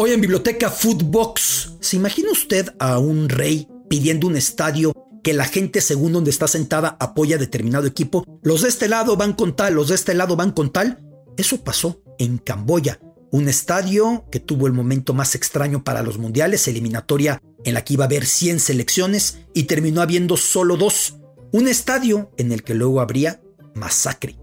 Hoy 0.00 0.12
en 0.12 0.20
Biblioteca 0.20 0.70
Footbox, 0.70 1.72
¿se 1.80 1.96
imagina 1.96 2.30
usted 2.30 2.72
a 2.78 3.00
un 3.00 3.28
rey 3.28 3.66
pidiendo 3.90 4.28
un 4.28 4.36
estadio 4.36 4.92
que 5.24 5.32
la 5.32 5.44
gente 5.44 5.80
según 5.80 6.12
donde 6.12 6.30
está 6.30 6.46
sentada 6.46 6.96
apoya 7.00 7.36
determinado 7.36 7.88
equipo? 7.88 8.24
Los 8.44 8.62
de 8.62 8.68
este 8.68 8.86
lado 8.86 9.16
van 9.16 9.32
con 9.32 9.56
tal, 9.56 9.74
los 9.74 9.88
de 9.88 9.96
este 9.96 10.14
lado 10.14 10.36
van 10.36 10.52
con 10.52 10.70
tal. 10.70 11.04
Eso 11.36 11.64
pasó 11.64 12.00
en 12.20 12.38
Camboya, 12.38 13.00
un 13.32 13.48
estadio 13.48 14.24
que 14.30 14.38
tuvo 14.38 14.68
el 14.68 14.72
momento 14.72 15.14
más 15.14 15.34
extraño 15.34 15.82
para 15.82 16.04
los 16.04 16.16
mundiales, 16.16 16.68
eliminatoria 16.68 17.42
en 17.64 17.74
la 17.74 17.82
que 17.82 17.94
iba 17.94 18.04
a 18.04 18.06
haber 18.06 18.24
100 18.24 18.60
selecciones 18.60 19.40
y 19.52 19.64
terminó 19.64 20.00
habiendo 20.00 20.36
solo 20.36 20.76
dos. 20.76 21.16
Un 21.50 21.66
estadio 21.66 22.30
en 22.36 22.52
el 22.52 22.62
que 22.62 22.74
luego 22.74 23.00
habría 23.00 23.42
masacre, 23.74 24.38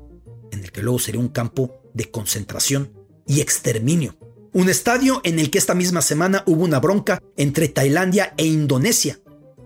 en 0.52 0.66
el 0.66 0.74
que 0.74 0.84
luego 0.84 1.00
sería 1.00 1.22
un 1.22 1.30
campo 1.30 1.80
de 1.94 2.12
concentración 2.12 2.92
y 3.26 3.40
exterminio. 3.40 4.18
Un 4.56 4.70
estadio 4.70 5.20
en 5.26 5.38
el 5.38 5.52
que 5.52 5.58
esta 5.58 5.76
misma 5.76 6.02
semana 6.02 6.42
hubo 6.46 6.64
una 6.64 6.80
bronca 6.80 7.22
entre 7.36 7.68
Tailandia 7.68 8.34
e 8.38 8.46
Indonesia 8.46 9.20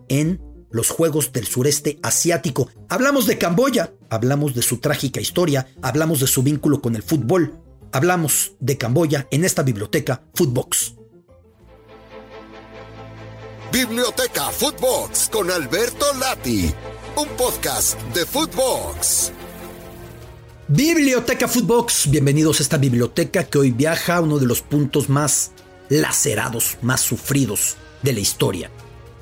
en 0.08 0.42
los 0.72 0.90
Juegos 0.90 1.32
del 1.32 1.46
Sureste 1.46 2.00
Asiático. 2.02 2.72
Hablamos 2.90 3.28
de 3.28 3.38
Camboya, 3.38 3.94
hablamos 4.10 4.56
de 4.56 4.64
su 4.64 4.80
trágica 4.80 5.22
historia, 5.22 5.68
hablamos 5.84 6.22
de 6.22 6.26
su 6.26 6.42
vínculo 6.42 6.82
con 6.82 6.96
el 6.96 7.04
fútbol, 7.04 7.62
hablamos 7.92 8.54
de 8.60 8.80
Camboya 8.80 9.28
en 9.30 9.46
esta 9.46 9.62
biblioteca 9.62 10.24
Footbox. 10.34 10.96
Biblioteca 13.72 14.50
Footbox 14.50 15.30
con 15.32 15.52
Alberto 15.52 16.08
Lati, 16.20 16.74
un 17.16 17.28
podcast 17.38 18.02
de 18.16 18.26
Footbox. 18.26 19.34
Biblioteca 20.72 21.48
Footbox, 21.48 22.12
bienvenidos 22.12 22.60
a 22.60 22.62
esta 22.62 22.78
biblioteca 22.78 23.44
que 23.46 23.58
hoy 23.58 23.72
viaja 23.72 24.18
a 24.18 24.22
uno 24.22 24.38
de 24.38 24.46
los 24.46 24.62
puntos 24.62 25.10
más 25.10 25.50
lacerados, 25.90 26.78
más 26.84 27.02
sufridos 27.02 27.76
de 28.04 28.14
la 28.14 28.20
historia. 28.20 28.70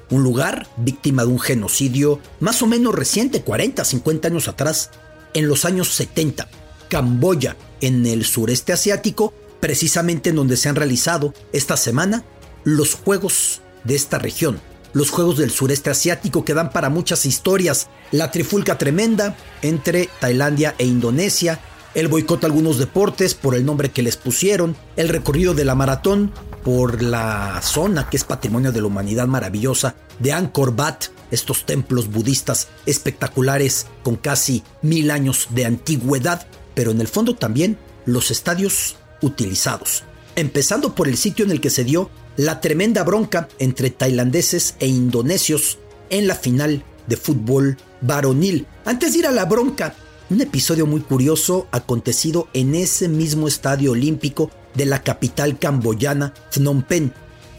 Un 0.09 0.23
lugar 0.23 0.67
víctima 0.75 1.23
de 1.23 1.30
un 1.30 1.39
genocidio 1.39 2.19
más 2.41 2.61
o 2.61 2.67
menos 2.67 2.94
reciente, 2.94 3.44
40, 3.44 3.85
50 3.85 4.27
años 4.27 4.49
atrás, 4.49 4.91
en 5.33 5.47
los 5.47 5.63
años 5.63 5.88
70. 5.94 6.49
Camboya, 6.89 7.55
en 7.79 8.05
el 8.05 8.25
sureste 8.25 8.73
asiático, 8.73 9.33
precisamente 9.61 10.31
en 10.31 10.35
donde 10.35 10.57
se 10.57 10.67
han 10.67 10.75
realizado 10.75 11.33
esta 11.53 11.77
semana 11.77 12.25
los 12.66 12.94
Juegos 12.94 13.61
de 13.85 13.95
esta 13.95 14.19
región, 14.19 14.59
los 14.98 15.12
Juegos 15.12 15.38
del 15.38 15.52
Sureste 15.52 15.92
Asiático 15.92 16.44
que 16.44 16.56
dan 16.56 16.72
para 16.72 16.90
muchas 16.90 17.28
historias, 17.28 17.88
la 18.12 18.31
trifulca 18.31 18.80
tremenda 18.80 19.38
entre 19.62 20.09
Tailandia 20.20 20.73
e 20.80 20.86
Indonesia, 20.86 21.59
el 21.94 22.08
boicot 22.08 22.44
a 22.44 22.48
algunos 22.48 22.80
deportes 22.80 23.36
por 23.36 23.53
el 23.53 23.64
nombre 23.64 23.92
que 23.92 24.02
les 24.02 24.18
pusieron, 24.18 24.75
el 24.95 25.09
recorrido 25.09 25.53
de 25.53 25.66
la 25.66 25.75
maratón 25.75 26.31
por 26.64 27.03
la 27.03 27.62
zona 27.62 28.09
que 28.09 28.18
es 28.18 28.23
patrimonio 28.23 28.72
de 28.72 28.81
la 28.81 28.88
humanidad 28.88 29.28
maravillosa 29.28 29.94
de 30.18 30.34
Angkor 30.34 30.73
Wat, 30.75 31.06
estos 31.30 31.68
templos 31.68 32.09
budistas 32.09 32.68
espectaculares 32.88 33.86
con 34.02 34.16
casi 34.16 34.64
mil 34.81 35.12
años 35.12 35.50
de 35.52 35.66
antigüedad, 35.66 36.48
pero 36.73 36.90
en 36.90 37.02
el 37.02 37.08
fondo 37.08 37.36
también 37.36 37.78
los 38.08 38.31
estadios 38.31 38.95
utilizados, 39.22 40.03
empezando 40.36 40.95
por 40.95 41.08
el 41.08 41.18
sitio 41.18 41.45
en 41.45 41.52
el 41.52 41.62
que 41.62 41.70
se 41.70 41.84
dio 41.84 42.09
la 42.38 42.61
tremenda 42.61 43.03
bronca 43.03 43.49
entre 43.59 43.89
tailandeses 43.89 44.75
e 44.80 44.88
indonesios 44.88 45.80
en 46.09 46.27
la 46.27 46.35
final 46.35 46.83
de 47.07 47.17
fútbol 47.17 47.77
varonil. 48.02 48.67
Antes 48.85 49.13
de 49.13 49.19
ir 49.19 49.27
a 49.27 49.31
la 49.31 49.45
bronca, 49.45 49.95
un 50.29 50.41
episodio 50.41 50.85
muy 50.85 51.02
curioso 51.02 51.67
acontecido 51.71 52.47
en 52.53 52.75
ese 52.75 53.07
mismo 53.07 53.47
estadio 53.47 53.91
olímpico 53.91 54.52
de 54.75 54.85
la 54.85 55.02
capital 55.02 55.57
camboyana, 55.57 56.33
Phnom 56.52 56.83
Penh. 56.83 57.11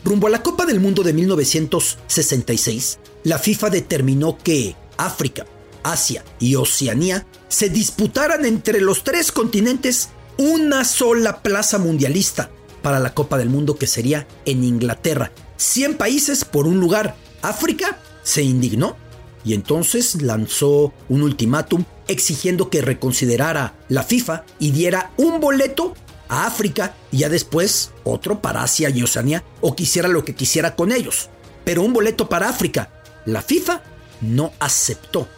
Rumbo 0.05 0.29
a 0.29 0.31
la 0.31 0.43
Copa 0.43 0.65
del 0.65 0.81
Mundo 0.81 1.03
de 1.03 1.13
1966, 1.13 3.01
la 3.25 3.39
FIFA 3.39 3.71
determinó 3.71 4.39
que 4.39 4.77
África, 4.97 5.45
Asia 5.83 6.25
y 6.39 6.55
Oceanía 6.55 7.27
se 7.49 7.69
disputaran 7.69 8.45
entre 8.45 8.81
los 8.81 9.03
tres 9.03 9.33
continentes 9.33 10.11
una 10.37 10.85
sola 10.85 11.43
plaza 11.43 11.79
mundialista 11.79 12.51
para 12.83 12.99
la 12.99 13.15
Copa 13.15 13.39
del 13.39 13.51
Mundo 13.51 13.77
que 13.77 13.87
sería 13.87 14.27
en 14.45 14.65
Inglaterra. 14.65 15.33
100 15.57 15.97
países 15.97 16.45
por 16.45 16.67
un 16.67 16.81
lugar. 16.81 17.17
África 17.43 17.99
se 18.23 18.43
indignó 18.43 18.97
y 19.45 19.55
entonces 19.55 20.23
lanzó 20.23 20.93
un 21.09 21.23
ultimátum 21.23 21.85
exigiendo 22.07 22.71
que 22.71 22.83
reconsiderara 22.83 23.75
la 23.89 24.03
FIFA 24.03 24.45
y 24.59 24.71
diera 24.71 25.13
un 25.17 25.41
boleto 25.41 25.95
a 26.29 26.47
África 26.47 26.95
y 27.11 27.19
ya 27.19 27.29
después 27.29 27.93
otro 28.05 28.41
para 28.41 28.63
Asia 28.63 28.91
y 28.91 29.03
Oceanía 29.03 29.45
o 29.61 29.75
quisiera 29.75 30.09
lo 30.09 30.25
que 30.25 30.35
quisiera 30.35 30.77
con 30.77 30.93
ellos. 30.93 31.31
Pero 31.65 31.83
un 31.83 31.93
boleto 31.93 32.29
para 32.29 32.49
África. 32.49 32.91
La 33.25 33.43
FIFA 33.43 33.83
no 34.21 34.53
aceptó. 34.59 35.29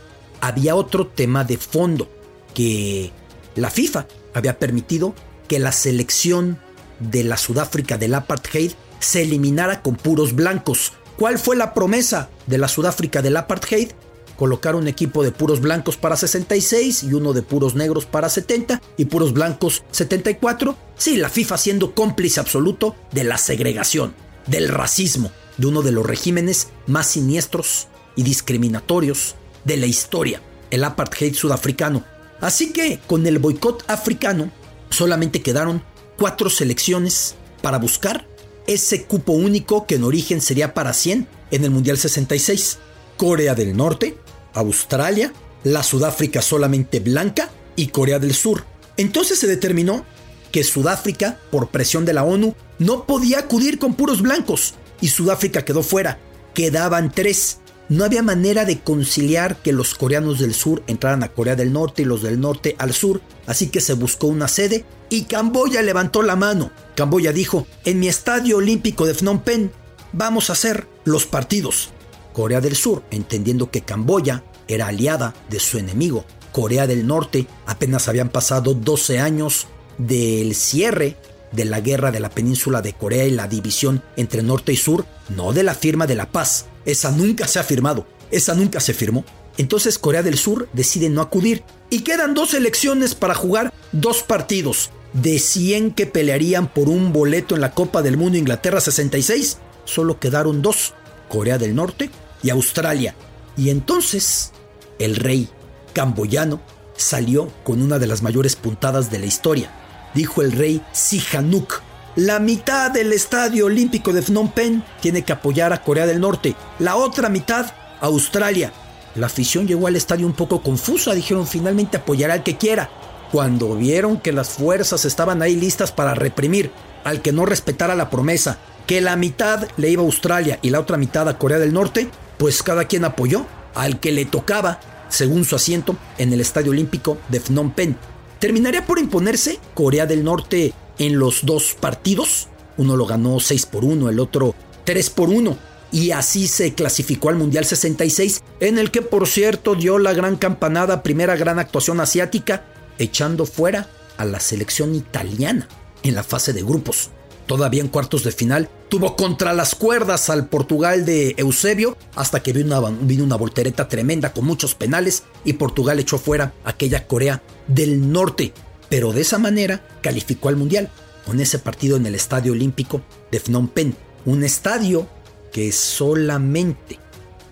Había 0.41 0.75
otro 0.75 1.07
tema 1.07 1.45
de 1.45 1.59
fondo 1.59 2.11
que 2.55 3.13
la 3.55 3.71
FIFA 3.71 4.07
había 4.35 4.59
permitido 4.59 5.15
que 5.49 5.59
la 5.59 5.73
selección 5.73 6.61
de 7.01 7.25
la 7.25 7.37
Sudáfrica 7.37 7.99
del 7.99 8.15
apartheid 8.15 8.73
se 9.01 9.23
eliminara 9.23 9.83
con 9.83 9.97
puros 9.97 10.35
blancos. 10.35 10.93
¿Cuál 11.17 11.39
fue 11.39 11.57
la 11.57 11.75
promesa 11.75 12.31
de 12.47 12.59
la 12.59 12.69
Sudáfrica 12.69 13.23
del 13.23 13.37
apartheid? 13.37 13.91
Colocar 14.37 14.75
un 14.75 14.89
equipo 14.89 15.23
de 15.23 15.33
puros 15.33 15.61
blancos 15.61 15.97
para 15.97 16.17
66 16.17 17.03
y 17.03 17.13
uno 17.13 17.33
de 17.33 17.43
puros 17.43 17.75
negros 17.75 18.07
para 18.07 18.31
70 18.31 18.81
y 18.97 19.07
puros 19.07 19.35
blancos 19.35 19.83
74. 19.91 20.77
Sí, 20.97 21.17
la 21.17 21.29
FIFA 21.29 21.59
siendo 21.59 21.95
cómplice 21.95 22.41
absoluto 22.41 22.97
de 23.13 23.25
la 23.25 23.37
segregación, 23.37 24.15
del 24.47 24.69
racismo, 24.69 25.31
de 25.59 25.67
uno 25.67 25.83
de 25.83 25.93
los 25.93 26.07
regímenes 26.07 26.69
más 26.87 27.07
siniestros 27.07 27.89
y 28.17 28.23
discriminatorios 28.23 29.35
de 29.65 29.77
la 29.77 29.87
historia, 29.87 30.41
el 30.71 30.85
apartheid 30.85 31.35
sudafricano. 31.35 32.05
Así 32.41 32.73
que 32.73 32.99
con 33.07 33.27
el 33.27 33.39
boicot 33.39 33.85
africano 33.89 34.51
solamente 34.89 35.43
quedaron 35.43 35.83
cuatro 36.21 36.51
selecciones 36.51 37.35
para 37.63 37.79
buscar 37.79 38.27
ese 38.67 39.05
cupo 39.05 39.33
único 39.33 39.87
que 39.87 39.95
en 39.95 40.05
origen 40.05 40.43
sería 40.43 40.75
para 40.75 40.93
100 40.93 41.27
en 41.51 41.65
el 41.65 41.71
Mundial 41.71 41.97
66. 41.97 42.79
Corea 43.17 43.55
del 43.55 43.75
Norte, 43.75 44.19
Australia, 44.53 45.33
la 45.65 45.83
Sudáfrica 45.83 46.43
solamente 46.43 47.01
blanca 47.01 47.49
y 47.75 47.87
Corea 47.87 48.19
del 48.19 48.35
Sur. 48.35 48.65
Entonces 48.99 49.39
se 49.39 49.47
determinó 49.47 50.05
que 50.53 50.63
Sudáfrica, 50.63 51.41
por 51.51 51.71
presión 51.71 52.05
de 52.05 52.13
la 52.13 52.25
ONU, 52.25 52.55
no 52.79 53.07
podía 53.07 53.39
acudir 53.39 53.79
con 53.79 53.95
puros 53.95 54.21
blancos 54.21 54.75
y 55.01 55.09
Sudáfrica 55.09 55.65
quedó 55.65 55.83
fuera. 55.83 56.19
Quedaban 56.53 57.11
tres 57.11 57.60
no 57.91 58.05
había 58.05 58.23
manera 58.23 58.65
de 58.65 58.81
conciliar 58.81 59.57
que 59.57 59.73
los 59.73 59.95
coreanos 59.95 60.39
del 60.39 60.55
sur 60.55 60.83
entraran 60.87 61.25
a 61.25 61.29
Corea 61.29 61.57
del 61.57 61.73
Norte 61.73 62.03
y 62.03 62.05
los 62.05 62.23
del 62.23 62.41
norte 62.41 62.77
al 62.79 62.95
sur, 62.95 63.21
así 63.47 63.67
que 63.67 63.81
se 63.81 63.95
buscó 63.95 64.29
una 64.29 64.49
sede 64.49 64.85
y 65.11 65.25
Camboya 65.25 65.83
levantó 65.83 66.23
la 66.23 66.37
mano. 66.37 66.71
Camboya 66.95 67.33
dijo, 67.33 67.67
en 67.85 67.99
mi 67.99 68.09
estadio 68.09 68.59
olímpico 68.59 69.07
de 69.07 69.15
Phnom 69.15 69.41
Penh 69.41 69.73
vamos 70.13 70.49
a 70.49 70.53
hacer 70.53 70.87
los 71.05 71.27
partidos. 71.27 71.91
Corea 72.33 72.61
del 72.61 72.77
Sur, 72.77 73.03
entendiendo 73.11 73.73
que 73.73 73.83
Camboya 73.83 74.45
era 74.69 74.87
aliada 74.87 75.35
de 75.49 75.59
su 75.59 75.77
enemigo, 75.79 76.25
Corea 76.53 76.87
del 76.87 77.09
Norte, 77.09 77.49
apenas 77.67 78.07
habían 78.07 78.29
pasado 78.29 78.75
12 78.75 79.19
años 79.19 79.67
del 79.99 80.55
cierre 80.55 81.17
de 81.53 81.65
la 81.65 81.81
guerra 81.81 82.11
de 82.11 82.21
la 82.21 82.31
península 82.31 82.83
de 82.83 82.93
Corea 82.93 83.27
y 83.27 83.31
la 83.31 83.49
división 83.49 84.03
entre 84.17 84.43
norte 84.43 84.73
y 84.73 84.77
sur, 84.77 85.05
no 85.29 85.53
de 85.53 85.63
la 85.63 85.75
firma 85.75 86.07
de 86.07 86.15
la 86.15 86.31
paz. 86.31 86.67
Esa 86.85 87.11
nunca 87.11 87.47
se 87.47 87.59
ha 87.59 87.65
firmado, 87.65 88.07
esa 88.31 88.55
nunca 88.55 88.81
se 88.81 88.95
firmó. 88.95 89.25
Entonces 89.59 89.99
Corea 89.99 90.23
del 90.23 90.39
Sur 90.39 90.69
decide 90.73 91.11
no 91.11 91.21
acudir 91.21 91.65
y 91.91 92.01
quedan 92.01 92.35
dos 92.35 92.55
elecciones 92.55 93.15
para 93.15 93.35
jugar 93.35 93.73
dos 93.93 94.23
partidos. 94.23 94.91
De 95.13 95.41
100 95.41 95.93
que 95.95 96.07
pelearían 96.07 96.73
por 96.73 96.89
un 96.89 97.13
boleto 97.13 97.57
en 97.57 97.61
la 97.61 97.73
Copa 97.73 98.01
del 98.01 98.17
Mundo 98.17 98.39
Inglaterra 98.39 98.81
66, 98.81 99.59
solo 99.85 100.21
quedaron 100.21 100.63
dos, 100.63 100.95
Corea 101.29 101.59
del 101.59 101.75
Norte 101.75 102.11
y 102.45 102.51
Australia. 102.51 103.17
Y 103.57 103.71
entonces 103.71 104.53
el 105.01 105.17
rey 105.17 105.49
camboyano 105.95 106.61
salió 106.97 107.53
con 107.65 107.83
una 107.83 107.99
de 107.99 108.07
las 108.07 108.23
mayores 108.23 108.55
puntadas 108.55 109.11
de 109.11 109.19
la 109.19 109.27
historia 109.27 109.80
dijo 110.15 110.43
el 110.43 110.53
rey 110.53 110.83
Sihanouk. 110.93 111.83
La 112.17 112.41
mitad 112.41 112.91
del 112.91 113.13
estadio 113.13 113.67
olímpico 113.67 114.13
de 114.13 114.23
Phnom 114.23 114.51
Penh 114.51 114.83
tiene 115.01 115.23
que 115.23 115.33
apoyar 115.33 115.73
a 115.73 115.83
Corea 115.83 116.07
del 116.07 116.21
Norte, 116.21 116.57
la 116.79 116.97
otra 116.97 117.29
mitad 117.29 117.67
a 118.01 118.07
Australia. 118.07 118.73
La 119.15 119.27
afición 119.27 119.67
llegó 119.67 119.87
al 119.87 119.97
estadio 119.97 120.27
un 120.27 120.33
poco 120.33 120.63
confusa, 120.63 121.15
dijeron 121.15 121.47
finalmente 121.47 121.97
apoyará 121.97 122.35
al 122.35 122.43
que 122.43 122.57
quiera. 122.57 122.91
Cuando 123.33 123.77
vieron 123.77 124.21
que 124.21 124.33
las 124.33 124.51
fuerzas 124.51 125.05
estaban 125.05 125.41
ahí 125.41 125.55
listas 125.55 125.93
para 125.93 126.15
reprimir 126.15 126.73
al 127.05 127.23
que 127.23 127.33
no 127.33 127.47
respetara 127.47 127.95
la 127.95 128.11
promesa, 128.11 128.59
que 128.87 129.01
la 129.01 129.15
mitad 129.17 129.69
le 129.77 129.91
iba 129.91 130.03
a 130.03 130.07
Australia 130.07 130.59
y 130.63 130.71
la 130.71 130.81
otra 130.81 130.97
mitad 130.97 131.29
a 131.29 131.39
Corea 131.39 131.59
del 131.59 131.73
Norte, 131.73 132.11
pues 132.39 132.63
cada 132.63 132.87
quien 132.87 133.05
apoyó 133.05 133.47
al 133.75 134.01
que 134.01 134.11
le 134.11 134.25
tocaba, 134.25 134.81
según 135.09 135.45
su 135.45 135.55
asiento, 135.55 135.97
en 136.19 136.33
el 136.33 136.41
Estadio 136.41 136.73
Olímpico 136.73 137.19
de 137.29 137.41
Phnom 137.41 137.71
Penh. 137.71 137.97
¿Terminaría 138.41 138.87
por 138.87 138.99
imponerse 138.99 139.61
Corea 139.75 140.07
del 140.07 140.25
Norte 140.25 140.73
en 140.99 141.19
los 141.19 141.45
dos 141.45 141.77
partidos? 141.79 142.49
Uno 142.79 142.97
lo 142.97 143.05
ganó 143.05 143.39
6 143.39 143.67
por 143.67 143.85
1, 143.85 144.09
el 144.09 144.19
otro 144.19 144.55
3 144.85 145.11
por 145.11 145.29
1. 145.29 145.59
Y 145.93 146.13
así 146.13 146.49
se 146.49 146.73
clasificó 146.73 147.29
al 147.29 147.37
Mundial 147.37 147.67
66, 147.67 148.43
en 148.61 148.79
el 148.79 148.91
que 148.91 149.03
por 149.03 149.29
cierto 149.29 149.75
dio 149.75 149.99
la 149.99 150.15
gran 150.15 150.37
campanada, 150.37 151.03
primera 151.03 151.37
gran 151.37 151.59
actuación 151.59 152.01
asiática, 152.01 152.65
echando 152.99 153.45
fuera 153.45 153.91
a 154.17 154.25
la 154.25 154.41
selección 154.41 154.95
italiana 154.95 155.69
en 156.03 156.15
la 156.15 156.23
fase 156.23 156.55
de 156.55 156.63
grupos. 156.63 157.11
Todavía 157.45 157.83
en 157.83 157.89
cuartos 157.89 158.25
de 158.25 158.33
final 158.33 158.71
tuvo 158.91 159.17
contra 159.17 159.55
las 159.55 159.75
cuerdas 159.77 160.29
al 160.29 160.49
Portugal 160.49 161.07
de 161.07 161.35
Eusebio 161.39 161.97
hasta 162.17 162.43
que 162.43 162.53
vino 162.53 162.79
una, 162.79 162.91
vino 163.01 163.25
una 163.25 163.37
voltereta 163.37 163.89
tremenda 163.89 164.35
con 164.35 164.45
muchos 164.45 164.75
penales 164.75 165.23
y 165.45 165.55
Portugal 165.55 165.99
echó 166.01 166.19
fuera 166.19 166.53
aquella 166.65 167.07
Corea 167.07 167.43
del 167.69 168.13
Norte. 168.13 168.53
Pero 168.91 169.13
de 169.13 169.21
esa 169.21 169.39
manera 169.39 169.87
calificó 170.03 170.49
al 170.49 170.57
Mundial 170.57 170.91
con 171.25 171.39
ese 171.41 171.61
partido 171.61 171.97
en 171.97 172.07
el 172.07 172.17
Estadio 172.17 172.51
Olímpico 172.53 173.03
de 173.31 173.39
Phnom 173.39 173.69
Penh. 173.69 173.95
Un 174.27 174.43
estadio 174.43 175.07
que 175.53 175.71
solamente 175.71 176.99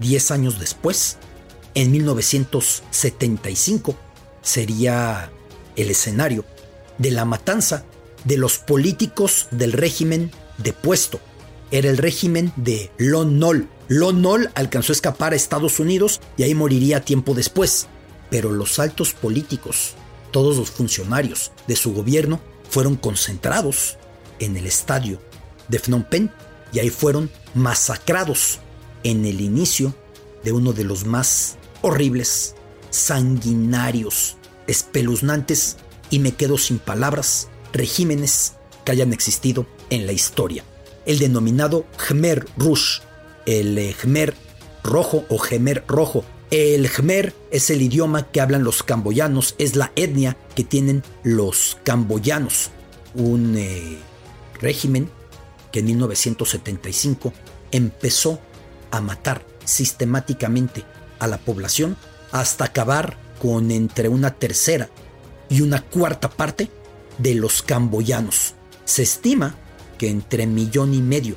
10 0.01 0.33
años 0.33 0.59
después, 0.59 1.19
en 1.75 1.93
1975, 1.93 3.95
sería 4.43 5.31
el 5.77 5.91
escenario 5.91 6.45
de 6.99 7.13
la 7.13 7.25
matanza 7.25 7.85
de 8.25 8.39
los 8.39 8.59
políticos 8.59 9.47
del 9.53 9.71
régimen 9.73 10.33
depuesto. 10.59 11.21
Era 11.71 11.91
el 11.91 11.99
régimen 11.99 12.53
de 12.57 12.91
Lon 12.97 13.39
Nol. 13.39 13.69
Lon 13.89 14.23
Nol 14.23 14.51
alcanzó 14.55 14.93
a 14.93 14.95
escapar 14.95 15.33
a 15.33 15.37
Estados 15.37 15.81
Unidos 15.81 16.21
y 16.37 16.43
ahí 16.43 16.55
moriría 16.55 17.05
tiempo 17.05 17.35
después. 17.35 17.89
Pero 18.31 18.53
los 18.53 18.79
altos 18.79 19.13
políticos, 19.13 19.95
todos 20.31 20.57
los 20.57 20.71
funcionarios 20.71 21.53
de 21.67 21.77
su 21.77 21.93
gobierno, 21.93 22.41
fueron 22.71 22.97
concentrados 22.97 23.97
en 24.39 24.57
el 24.57 24.67
estadio 24.67 25.21
de 25.69 25.79
Phnom 25.79 26.05
Penh 26.05 26.31
y 26.73 26.79
ahí 26.79 26.91
fueron 26.91 27.31
masacrados 27.55 28.61
en 29.05 29.25
el 29.25 29.41
inicio 29.41 29.95
de 30.45 30.53
uno 30.53 30.73
de 30.73 30.85
los 30.85 31.05
más 31.05 31.57
horribles, 31.83 32.55
sanguinarios, 32.91 34.37
espeluznantes 34.67 35.77
y 36.11 36.19
me 36.19 36.33
quedo 36.33 36.59
sin 36.59 36.79
palabras 36.79 37.49
regímenes 37.73 38.55
que 38.85 38.93
hayan 38.93 39.13
existido 39.13 39.67
en 39.91 40.07
la 40.07 40.13
historia. 40.13 40.65
El 41.09 41.19
denominado 41.19 41.87
Khmer 41.97 42.45
Rouge, 42.59 43.01
el 43.47 43.79
eh, 43.79 43.97
Khmer 43.99 44.35
rojo 44.85 45.25
o 45.31 45.39
Khmer 45.39 45.83
rojo. 45.89 46.23
El 46.51 46.87
Khmer 46.91 47.35
es 47.51 47.71
el 47.71 47.81
idioma 47.81 48.31
que 48.31 48.43
hablan 48.43 48.63
los 48.63 48.83
camboyanos, 48.83 49.55
es 49.57 49.75
la 49.75 49.91
etnia 49.97 50.37
que 50.55 50.65
tienen 50.65 51.03
los 51.23 51.79
camboyanos. 51.83 52.73
Un 53.15 53.57
eh, 53.57 53.97
régimen 54.61 55.09
que 55.73 55.81
en 55.81 55.87
1975 55.87 57.33
empezó 57.73 58.39
a 58.91 59.01
matar 59.01 59.47
sistemáticamente 59.65 60.85
a 61.21 61.27
la 61.27 61.39
población 61.39 61.97
hasta 62.33 62.67
acabar 62.67 63.17
con 63.41 63.71
entre 63.71 64.11
una 64.11 64.35
tercera 64.35 64.91
y 65.49 65.63
una 65.63 65.81
cuarta 65.81 66.29
parte 66.29 66.69
de 67.17 67.35
los 67.35 67.63
camboyanos. 67.63 68.57
Se 68.85 69.05
estima 69.05 69.55
que 69.99 70.09
entre 70.09 70.47
millón 70.47 70.95
y 70.95 71.03
medio 71.03 71.37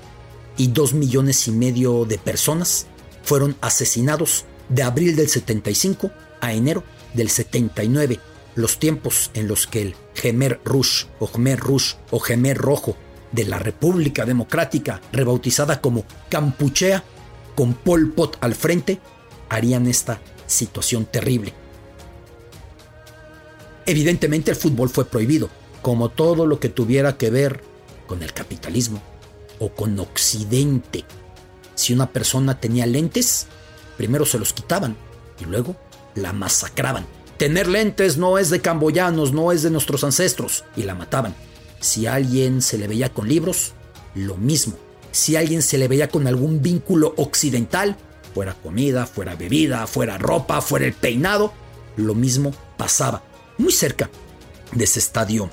y 0.57 0.67
dos 0.67 0.93
millones 0.93 1.47
y 1.47 1.51
medio 1.51 2.05
de 2.05 2.17
personas 2.17 2.87
fueron 3.23 3.55
asesinados 3.61 4.45
de 4.69 4.83
abril 4.83 5.15
del 5.15 5.27
75 5.27 6.11
a 6.39 6.53
enero 6.53 6.83
del 7.13 7.29
79, 7.29 8.19
los 8.55 8.79
tiempos 8.79 9.31
en 9.33 9.47
los 9.47 9.67
que 9.67 9.81
el 9.81 9.95
Khmer 10.13 10.61
Rouge 10.63 11.07
o 11.19 11.29
Rouge 11.57 11.95
o 12.09 12.19
Khmer 12.19 12.57
Rojo 12.57 12.95
de 13.31 13.45
la 13.45 13.59
República 13.59 14.25
Democrática, 14.25 15.01
rebautizada 15.11 15.81
como 15.81 16.05
Campuchea, 16.29 17.03
con 17.55 17.73
Pol 17.73 18.11
Pot 18.11 18.37
al 18.41 18.55
frente, 18.55 18.99
harían 19.49 19.87
esta 19.87 20.21
situación 20.47 21.05
terrible. 21.05 21.53
Evidentemente 23.85 24.51
el 24.51 24.57
fútbol 24.57 24.89
fue 24.89 25.05
prohibido, 25.05 25.49
como 25.81 26.09
todo 26.09 26.45
lo 26.45 26.59
que 26.59 26.69
tuviera 26.69 27.17
que 27.17 27.29
ver 27.29 27.61
con 28.11 28.23
el 28.23 28.33
capitalismo 28.33 29.01
o 29.57 29.69
con 29.69 29.97
Occidente. 29.97 31.05
Si 31.75 31.93
una 31.93 32.11
persona 32.11 32.59
tenía 32.59 32.85
lentes, 32.85 33.47
primero 33.95 34.25
se 34.25 34.37
los 34.37 34.51
quitaban 34.51 34.97
y 35.39 35.45
luego 35.45 35.77
la 36.15 36.33
masacraban. 36.33 37.05
Tener 37.37 37.69
lentes 37.69 38.17
no 38.17 38.37
es 38.37 38.49
de 38.49 38.59
camboyanos, 38.59 39.31
no 39.31 39.53
es 39.53 39.63
de 39.63 39.69
nuestros 39.69 40.03
ancestros, 40.03 40.65
y 40.75 40.83
la 40.83 40.93
mataban. 40.93 41.33
Si 41.79 42.05
alguien 42.05 42.61
se 42.61 42.77
le 42.77 42.89
veía 42.89 43.13
con 43.13 43.29
libros, 43.29 43.71
lo 44.13 44.35
mismo. 44.35 44.75
Si 45.13 45.37
alguien 45.37 45.61
se 45.61 45.77
le 45.77 45.87
veía 45.87 46.09
con 46.09 46.27
algún 46.27 46.61
vínculo 46.61 47.13
occidental, 47.15 47.95
fuera 48.33 48.55
comida, 48.55 49.05
fuera 49.05 49.35
bebida, 49.35 49.87
fuera 49.87 50.17
ropa, 50.17 50.59
fuera 50.59 50.85
el 50.85 50.93
peinado, 50.93 51.53
lo 51.95 52.13
mismo 52.13 52.53
pasaba. 52.75 53.23
Muy 53.57 53.71
cerca 53.71 54.09
de 54.73 54.83
ese 54.83 54.99
estadio 54.99 55.49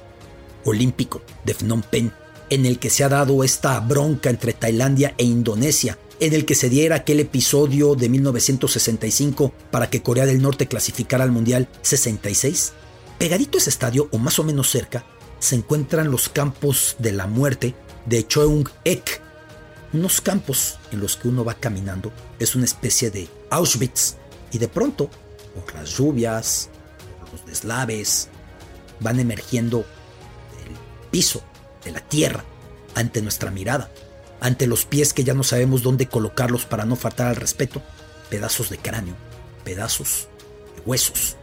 olímpico 0.65 1.23
de 1.45 1.55
Phnom 1.55 1.83
Penh, 1.83 2.13
en 2.51 2.67
el 2.67 2.79
que 2.79 2.91
se 2.91 3.05
ha 3.05 3.09
dado 3.09 3.45
esta 3.45 3.79
bronca 3.81 4.31
entre 4.31 4.53
Tailandia 4.53 5.15
e 5.19 5.25
Indonesia, 5.25 5.99
en 6.21 6.35
el 6.35 6.45
que 6.45 6.55
se 6.55 6.69
diera 6.69 6.97
aquel 6.97 7.21
episodio 7.21 7.95
de 7.95 8.09
1965 8.09 9.53
para 9.71 9.91
que 9.91 10.03
Corea 10.03 10.27
del 10.27 10.43
Norte 10.43 10.67
clasificara 10.67 11.25
al 11.25 11.33
Mundial 11.33 11.69
66, 11.83 12.73
pegadito 13.19 13.59
a 13.59 13.61
ese 13.61 13.71
estadio 13.71 14.09
o 14.11 14.19
más 14.19 14.39
o 14.39 14.45
menos 14.45 14.71
cerca, 14.71 15.05
se 15.39 15.55
encuentran 15.55 16.11
los 16.11 16.29
campos 16.29 16.97
de 16.99 17.13
la 17.13 17.27
muerte 17.27 17.75
de 18.07 18.27
Choeung 18.27 18.69
Ek, 18.85 19.21
unos 19.93 20.21
campos 20.21 20.79
en 20.93 21.01
los 21.01 21.17
que 21.17 21.29
uno 21.29 21.45
va 21.45 21.55
caminando, 21.55 22.13
es 22.39 22.55
una 22.55 22.65
especie 22.65 23.11
de 23.11 23.29
Auschwitz, 23.51 24.17
y 24.53 24.59
de 24.59 24.69
pronto, 24.69 25.11
por 25.55 25.75
las 25.75 25.97
lluvias, 25.97 26.71
por 27.21 27.33
los 27.33 27.47
deslaves, 27.47 28.29
van 29.01 29.21
emergiendo 29.21 29.85
piso, 31.11 31.43
la 31.91 32.01
tierra, 32.01 32.45
ante 32.95 33.23
nuestra 33.23 33.51
mirada, 33.51 33.91
ante 34.41 34.67
los 34.67 34.85
pies 34.85 35.13
que 35.13 35.25
ya 35.25 35.35
no 35.35 35.43
sabemos 35.43 35.83
dónde 35.83 36.07
colocarlos 36.07 36.65
para 36.67 36.85
no 36.85 36.97
faltar 36.97 37.29
al 37.29 37.37
respeto, 37.37 37.83
pedazos 38.31 38.71
de 38.71 38.79
cráneo, 38.79 39.15
pedazos 39.65 40.29
de 40.77 40.83
huesos, 40.83 41.37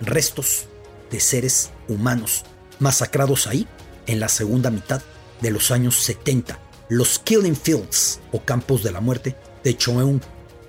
restos 0.00 0.66
de 1.10 1.20
seres 1.20 1.70
humanos 1.88 2.44
masacrados 2.78 3.46
ahí 3.46 3.66
en 4.06 4.18
la 4.18 4.28
segunda 4.28 4.70
mitad 4.70 5.02
de 5.40 5.50
los 5.50 5.70
años 5.70 5.96
70, 5.96 6.58
los 6.88 7.18
Killing 7.18 7.56
Fields 7.56 8.20
o 8.32 8.40
campos 8.40 8.82
de 8.82 8.92
la 8.92 9.00
muerte 9.00 9.36
de 9.62 9.76
Choeung 9.76 10.20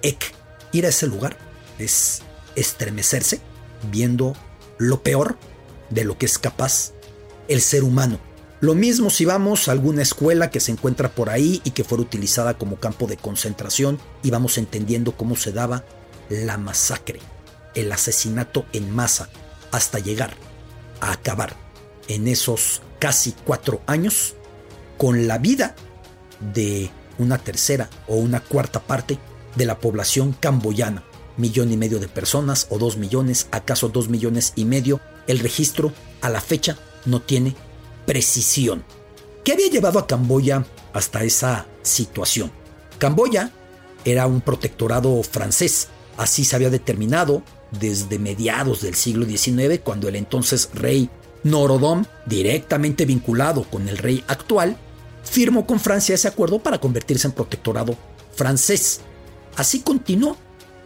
Ek. 0.02 0.34
Ir 0.72 0.86
a 0.86 0.90
ese 0.90 1.08
lugar 1.08 1.38
es 1.80 2.22
estremecerse 2.56 3.42
viendo 3.92 4.36
lo 4.78 5.02
peor 5.02 5.38
de 5.90 6.04
lo 6.04 6.18
que 6.18 6.26
es 6.26 6.38
capaz 6.38 6.94
el 7.48 7.62
ser 7.62 7.84
humano 7.84 8.20
lo 8.64 8.76
mismo 8.76 9.10
si 9.10 9.26
vamos 9.26 9.68
a 9.68 9.74
alguna 9.74 10.04
escuela 10.04 10.50
que 10.50 10.62
se 10.62 10.72
encuentra 10.72 11.10
por 11.10 11.30
ahí 11.30 11.60
y 11.66 11.72
que 11.72 11.84
fuera 11.84 12.02
utilizada 12.02 12.58
como 12.58 12.78
campo 12.78 13.08
de 13.08 13.18
concentración 13.18 14.00
y 14.24 14.32
vamos 14.32 14.58
entendiendo 14.58 15.18
cómo 15.18 15.36
se 15.36 15.52
daba 15.52 15.84
la 16.30 16.58
masacre, 16.58 17.20
el 17.76 17.92
asesinato 17.92 18.66
en 18.72 18.90
masa, 18.90 19.28
hasta 19.74 20.00
llegar 20.00 20.34
a 21.02 21.12
acabar 21.12 21.58
en 22.08 22.30
esos 22.30 22.82
casi 23.00 23.36
cuatro 23.44 23.82
años 23.86 24.36
con 24.98 25.28
la 25.28 25.40
vida 25.40 25.76
de 26.54 26.90
una 27.18 27.40
tercera 27.40 27.90
o 28.08 28.16
una 28.16 28.40
cuarta 28.40 28.80
parte 28.80 29.20
de 29.58 29.66
la 29.66 29.82
población 29.82 30.32
camboyana. 30.40 31.04
Millón 31.36 31.70
y 31.74 31.76
medio 31.76 32.00
de 32.00 32.08
personas 32.08 32.68
o 32.70 32.78
dos 32.78 32.96
millones, 32.96 33.50
acaso 33.52 33.90
dos 33.90 34.08
millones 34.08 34.54
y 34.56 34.64
medio. 34.64 35.02
El 35.28 35.40
registro 35.40 35.92
a 36.22 36.30
la 36.30 36.40
fecha 36.40 36.78
no 37.06 37.22
tiene 37.22 37.58
precisión. 38.06 38.84
¿Qué 39.44 39.54
había 39.54 39.70
llevado 39.70 40.00
a 40.00 40.08
Camboya 40.08 40.66
hasta 40.94 41.24
esa 41.24 41.66
situación? 41.82 42.52
Camboya 42.98 43.52
era 44.06 44.28
un 44.28 44.42
protectorado 44.42 45.22
francés, 45.24 45.90
así 46.18 46.44
se 46.46 46.56
había 46.56 46.70
determinado 46.70 47.44
desde 47.72 48.20
mediados 48.20 48.82
del 48.82 48.96
siglo 48.96 49.26
XIX, 49.26 49.80
cuando 49.84 50.08
el 50.08 50.16
entonces 50.16 50.70
rey 50.74 51.10
Norodom, 51.44 52.06
directamente 52.26 53.06
vinculado 53.06 53.64
con 53.64 53.90
el 53.90 53.98
rey 53.98 54.24
actual, 54.28 54.78
firmó 55.24 55.66
con 55.66 55.80
Francia 55.80 56.16
ese 56.16 56.28
acuerdo 56.28 56.60
para 56.60 56.80
convertirse 56.80 57.28
en 57.28 57.34
protectorado 57.34 57.98
francés. 58.36 59.02
Así 59.56 59.82
continuó 59.82 60.38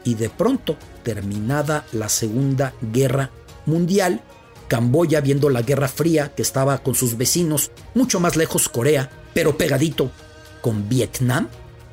y 0.03 0.15
de 0.15 0.29
pronto, 0.29 0.77
terminada 1.03 1.85
la 1.91 2.09
Segunda 2.09 2.73
Guerra 2.81 3.31
Mundial, 3.65 4.21
Camboya 4.67 5.21
viendo 5.21 5.49
la 5.49 5.61
Guerra 5.61 5.87
Fría 5.87 6.33
que 6.35 6.41
estaba 6.41 6.79
con 6.79 6.95
sus 6.95 7.17
vecinos, 7.17 7.71
mucho 7.95 8.19
más 8.19 8.35
lejos 8.35 8.69
Corea, 8.69 9.09
pero 9.33 9.57
pegadito 9.57 10.11
con 10.61 10.89
Vietnam, 10.89 11.47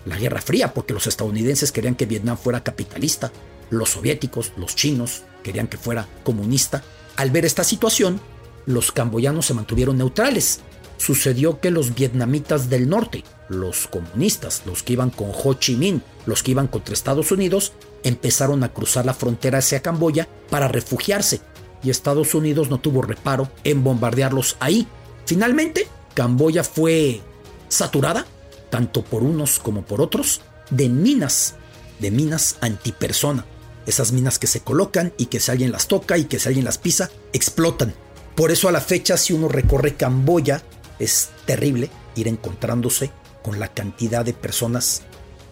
la 0.04 0.19
Guerra 0.19 0.40
Fría, 0.40 0.75
porque 0.75 0.95
los 0.95 1.07
estadounidenses 1.07 1.73
querían 1.73 1.95
que 1.95 2.07
Vietnam 2.07 2.37
fuera 2.37 2.64
capitalista, 2.64 3.31
los 3.71 3.90
soviéticos, 3.90 4.52
los 4.57 4.75
chinos 4.75 5.23
querían 5.43 5.69
que 5.69 5.78
fuera 5.78 6.09
comunista. 6.25 6.83
Al 7.16 7.31
ver 7.31 7.45
esta 7.45 7.64
situación, 7.64 8.21
los 8.66 8.93
camboyanos 8.93 9.47
se 9.47 9.54
mantuvieron 9.54 9.99
neutrales. 9.99 10.61
Sucedió 10.97 11.61
que 11.61 11.71
los 11.71 11.95
vietnamitas 11.95 12.71
del 12.71 12.88
norte, 12.88 13.25
los 13.49 13.87
comunistas, 13.88 14.62
los 14.64 14.83
que 14.83 14.95
iban 14.95 15.11
con 15.11 15.31
Ho 15.33 15.54
Chi 15.54 15.76
Minh, 15.76 16.02
los 16.26 16.43
que 16.43 16.52
iban 16.52 16.66
contra 16.66 16.95
Estados 16.95 17.31
Unidos, 17.31 17.73
empezaron 18.04 18.62
a 18.64 18.73
cruzar 18.73 19.04
la 19.04 19.14
frontera 19.14 19.59
hacia 19.59 19.83
Camboya 19.83 20.28
para 20.50 20.69
refugiarse 20.69 21.40
y 21.85 21.91
Estados 21.91 22.35
Unidos 22.35 22.71
no 22.71 22.79
tuvo 22.79 23.03
reparo 23.03 23.49
en 23.62 23.85
bombardearlos 23.85 24.57
ahí. 24.59 24.88
Finalmente, 25.26 25.87
Camboya 26.14 26.64
fue 26.64 27.21
saturada, 27.69 28.26
tanto 28.71 29.03
por 29.03 29.23
unos 29.23 29.59
como 29.59 29.83
por 29.83 30.00
otros, 30.00 30.41
de 30.71 30.88
minas, 30.88 31.55
de 32.00 32.11
minas 32.11 32.57
antipersona. 32.61 33.45
Esas 33.87 34.12
minas 34.12 34.38
que 34.38 34.47
se 34.47 34.61
colocan 34.61 35.12
y 35.19 35.26
que 35.26 35.41
si 35.41 35.50
alguien 35.50 35.73
las 35.73 35.88
toca 35.88 36.17
y 36.17 36.25
que 36.25 36.38
si 36.38 36.49
alguien 36.49 36.64
las 36.64 36.79
pisa, 36.79 37.11
explotan. 37.33 37.95
Por 38.35 38.50
eso 38.50 38.69
a 38.69 38.73
la 38.73 38.81
fecha 38.81 39.17
si 39.17 39.33
uno 39.33 39.49
recorre 39.49 39.95
Camboya 39.95 40.62
es 40.99 41.31
terrible 41.45 41.91
ir 42.17 42.29
encontrándose 42.29 43.11
con 43.43 43.61
la 43.61 43.69
cantidad 43.69 44.25
de 44.25 44.33
personas 44.33 45.03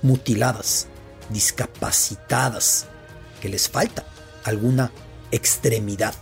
mutiladas, 0.00 0.86
discapacitadas, 1.30 2.86
que 3.40 3.48
les 3.48 3.68
falta 3.68 4.06
alguna 4.44 4.90
extremidad 5.32 6.14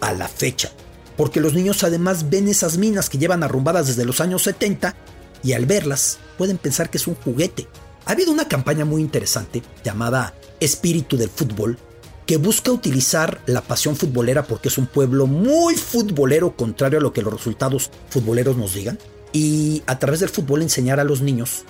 a 0.00 0.12
la 0.12 0.28
fecha. 0.28 0.72
Porque 1.16 1.40
los 1.40 1.54
niños 1.54 1.84
además 1.84 2.30
ven 2.30 2.48
esas 2.48 2.78
minas 2.78 3.10
que 3.10 3.18
llevan 3.18 3.42
arrumbadas 3.42 3.86
desde 3.86 4.04
los 4.04 4.20
años 4.20 4.42
70 4.42 4.94
y 5.42 5.52
al 5.52 5.66
verlas 5.66 6.18
pueden 6.38 6.58
pensar 6.58 6.90
que 6.90 6.98
es 6.98 7.06
un 7.06 7.14
juguete. 7.14 7.66
Ha 8.06 8.12
habido 8.12 8.32
una 8.32 8.48
campaña 8.48 8.84
muy 8.84 9.02
interesante 9.02 9.62
llamada 9.84 10.34
Espíritu 10.60 11.16
del 11.16 11.30
Fútbol 11.30 11.78
que 12.26 12.36
busca 12.36 12.72
utilizar 12.72 13.40
la 13.46 13.62
pasión 13.62 13.96
futbolera 13.96 14.44
porque 14.44 14.68
es 14.68 14.78
un 14.78 14.86
pueblo 14.86 15.26
muy 15.26 15.76
futbolero, 15.76 16.56
contrario 16.56 16.98
a 16.98 17.02
lo 17.02 17.12
que 17.12 17.22
los 17.22 17.32
resultados 17.32 17.90
futboleros 18.10 18.56
nos 18.56 18.74
digan, 18.74 18.98
y 19.32 19.82
a 19.86 19.98
través 19.98 20.20
del 20.20 20.28
fútbol 20.28 20.62
enseñar 20.62 20.98
a 20.98 21.04
los 21.04 21.20
niños, 21.20 21.64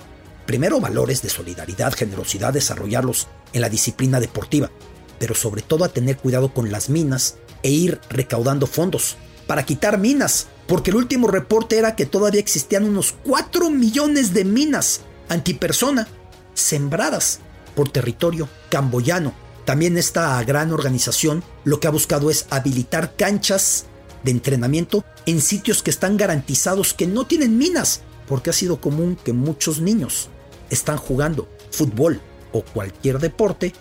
primero 0.47 0.79
valores 0.79 1.21
de 1.21 1.29
solidaridad, 1.29 1.93
generosidad, 1.93 2.53
desarrollarlos 2.53 3.27
en 3.53 3.61
la 3.61 3.69
disciplina 3.69 4.19
deportiva, 4.19 4.71
pero 5.19 5.35
sobre 5.35 5.61
todo 5.61 5.83
a 5.83 5.89
tener 5.89 6.17
cuidado 6.17 6.53
con 6.53 6.71
las 6.71 6.89
minas 6.89 7.37
e 7.63 7.71
ir 7.71 7.99
recaudando 8.09 8.67
fondos 8.67 9.17
para 9.47 9.63
quitar 9.63 9.97
minas, 9.97 10.47
porque 10.67 10.91
el 10.91 10.97
último 10.97 11.27
reporte 11.27 11.77
era 11.77 11.95
que 11.95 12.05
todavía 12.05 12.41
existían 12.41 12.83
unos 12.83 13.15
4 13.23 13.69
millones 13.69 14.33
de 14.33 14.43
minas 14.43 15.01
antipersona 15.29 16.07
sembradas 16.53 17.39
por 17.75 17.89
territorio 17.89 18.49
camboyano. 18.69 19.33
También 19.65 19.97
esta 19.97 20.41
gran 20.43 20.71
organización 20.71 21.43
lo 21.63 21.79
que 21.79 21.87
ha 21.87 21.91
buscado 21.91 22.29
es 22.29 22.45
habilitar 22.49 23.15
canchas 23.15 23.85
de 24.23 24.31
entrenamiento 24.31 25.05
en 25.25 25.41
sitios 25.41 25.83
que 25.83 25.91
están 25.91 26.17
garantizados 26.17 26.93
que 26.93 27.07
no 27.07 27.25
tienen 27.25 27.57
minas, 27.57 28.01
porque 28.27 28.49
ha 28.49 28.53
sido 28.53 28.81
común 28.81 29.17
que 29.23 29.33
muchos 29.33 29.79
niños 29.79 30.29
están 30.69 30.97
jugando 30.97 31.47
fútbol 31.71 32.21
o 32.51 32.61
cualquier 32.63 33.19
deporte, 33.19 33.73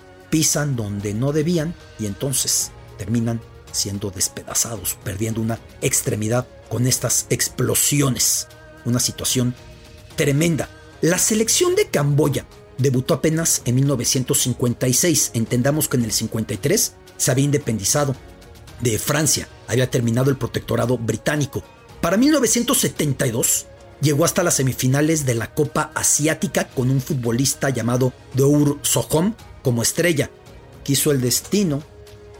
donde 0.76 1.14
no 1.14 1.32
debían 1.32 1.74
y 1.98 2.06
entonces 2.06 2.70
terminan 2.98 3.40
siendo 3.72 4.10
despedazados, 4.10 4.96
perdiendo 5.04 5.40
una 5.40 5.58
extremidad 5.80 6.46
con 6.68 6.86
estas 6.86 7.26
explosiones. 7.30 8.48
Una 8.84 9.00
situación 9.00 9.54
tremenda. 10.16 10.68
La 11.00 11.18
selección 11.18 11.74
de 11.74 11.88
Camboya 11.88 12.46
debutó 12.78 13.14
apenas 13.14 13.62
en 13.64 13.74
1956. 13.76 15.32
Entendamos 15.34 15.88
que 15.88 15.96
en 15.96 16.04
el 16.04 16.12
53 16.12 16.94
se 17.16 17.30
había 17.30 17.44
independizado 17.44 18.14
de 18.80 18.98
Francia, 18.98 19.48
había 19.68 19.90
terminado 19.90 20.30
el 20.30 20.36
protectorado 20.36 20.98
británico. 20.98 21.62
Para 22.00 22.16
1972 22.16 23.66
llegó 24.00 24.24
hasta 24.24 24.42
las 24.42 24.54
semifinales 24.54 25.24
de 25.24 25.34
la 25.34 25.54
Copa 25.54 25.90
Asiática 25.94 26.68
con 26.68 26.90
un 26.90 27.00
futbolista 27.00 27.70
llamado 27.70 28.12
Dour 28.34 28.78
Sohom 28.82 29.34
como 29.66 29.82
estrella. 29.82 30.30
Quiso 30.84 31.10
el 31.10 31.20
destino 31.20 31.82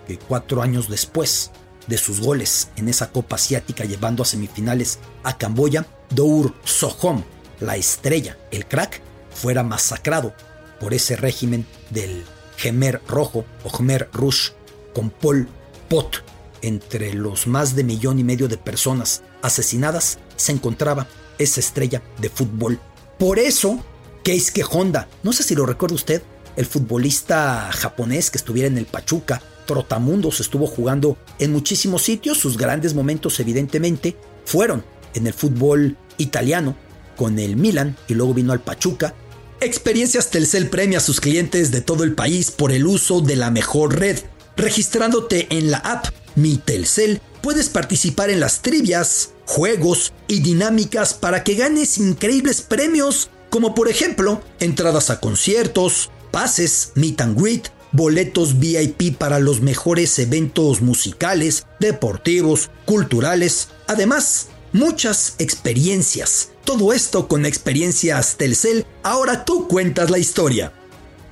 que 0.06 0.16
cuatro 0.16 0.62
años 0.62 0.88
después 0.88 1.50
de 1.88 1.99
sus 1.99 2.21
goles 2.21 2.68
en 2.76 2.88
esa 2.88 3.11
Copa 3.11 3.35
Asiática 3.35 3.85
llevando 3.85 4.23
a 4.23 4.26
semifinales 4.26 5.00
a 5.25 5.37
Camboya, 5.37 5.85
Dour 6.11 6.54
Sohom, 6.62 7.25
la 7.59 7.75
estrella, 7.75 8.38
el 8.52 8.64
crack, 8.68 9.02
fuera 9.35 9.64
masacrado 9.64 10.35
por 10.78 10.95
ese 10.95 11.16
régimen 11.16 11.66
del 11.90 12.25
Khmer 12.62 13.02
Rojo 13.09 13.45
o 13.64 13.71
Khmer 13.71 14.09
Rouge 14.12 14.52
con 14.95 15.11
Pol 15.11 15.49
Pot. 15.88 16.23
Entre 16.62 17.12
los 17.12 17.49
más 17.49 17.75
de 17.75 17.83
millón 17.83 18.21
y 18.21 18.25
medio 18.25 18.47
de 18.47 18.56
personas 18.56 19.25
asesinadas 19.42 20.21
se 20.37 20.52
encontraba 20.52 21.09
esa 21.38 21.59
estrella 21.59 22.04
de 22.21 22.30
fútbol. 22.30 22.78
Por 23.18 23.40
eso, 23.40 23.85
Keisuke 24.23 24.62
Honda, 24.71 25.09
no 25.25 25.33
sé 25.33 25.42
si 25.42 25.56
lo 25.56 25.66
recuerda 25.66 25.97
usted, 25.97 26.23
el 26.57 26.67
futbolista 26.67 27.71
japonés 27.73 28.31
que 28.31 28.39
estuviera 28.39 28.69
en 28.69 28.79
el 28.79 28.87
Pachuca, 28.87 29.43
Trotamundos 29.67 30.41
estuvo 30.41 30.67
jugando 30.67 31.17
en 31.39 31.53
muchísimos 31.53 32.03
sitios, 32.03 32.39
sus 32.39 32.57
grandes 32.57 32.95
momentos 32.95 33.41
evidentemente 33.41 34.17
fueron 34.45 34.85
en 35.15 35.27
el 35.27 35.33
fútbol 35.33 35.97
italiano 36.19 36.77
con 37.17 37.39
el 37.39 37.57
Milan 37.57 37.97
y 38.07 38.15
luego 38.15 38.35
vino 38.35 38.53
al 38.53 38.61
Pachuca 38.61 39.15
Experiencias 39.61 40.31
Telcel 40.31 40.69
premia 40.69 40.99
a 40.99 41.01
sus 41.01 41.19
clientes 41.19 41.71
de 41.71 41.81
todo 41.81 42.05
el 42.05 42.15
país 42.15 42.51
por 42.51 42.73
el 42.73 42.87
uso 42.87 43.23
de 43.23 43.37
la 43.37 43.51
mejor 43.51 43.99
red. 43.99 44.19
Registrándote 44.55 45.47
en 45.51 45.71
la 45.71 45.79
app 45.79 46.07
Mi 46.35 46.59
Telcel, 46.59 47.23
puedes 47.41 47.71
participar 47.71 48.29
en 48.29 48.41
las 48.41 48.61
trivias, 48.61 49.31
juegos 49.47 50.13
y 50.29 50.41
dinámicas 50.41 51.15
para 51.15 51.43
que 51.43 51.55
ganes 51.55 51.97
increíbles 51.97 52.61
premios, 52.61 53.31
como 53.49 53.75
por 53.75 53.89
ejemplo 53.89 54.43
entradas 54.61 55.09
a 55.09 55.21
conciertos, 55.21 56.11
pases, 56.37 56.93
meet 56.97 57.19
and 57.23 57.40
greet, 57.40 57.69
boletos 57.93 58.59
VIP 58.59 59.16
para 59.16 59.38
los 59.38 59.62
mejores 59.62 60.19
eventos 60.19 60.83
musicales, 60.83 61.64
deportivos, 61.81 62.69
culturales, 62.85 63.69
además 63.87 64.49
muchas 64.73 65.37
experiencias 65.38 66.50
todo 66.66 66.93
esto 66.93 67.28
con 67.28 67.47
experiencias 67.47 68.35
Telcel, 68.37 68.85
ahora 69.05 69.45
tú 69.45 69.69
cuentas 69.69 70.11
la 70.11 70.19
historia. 70.19 70.73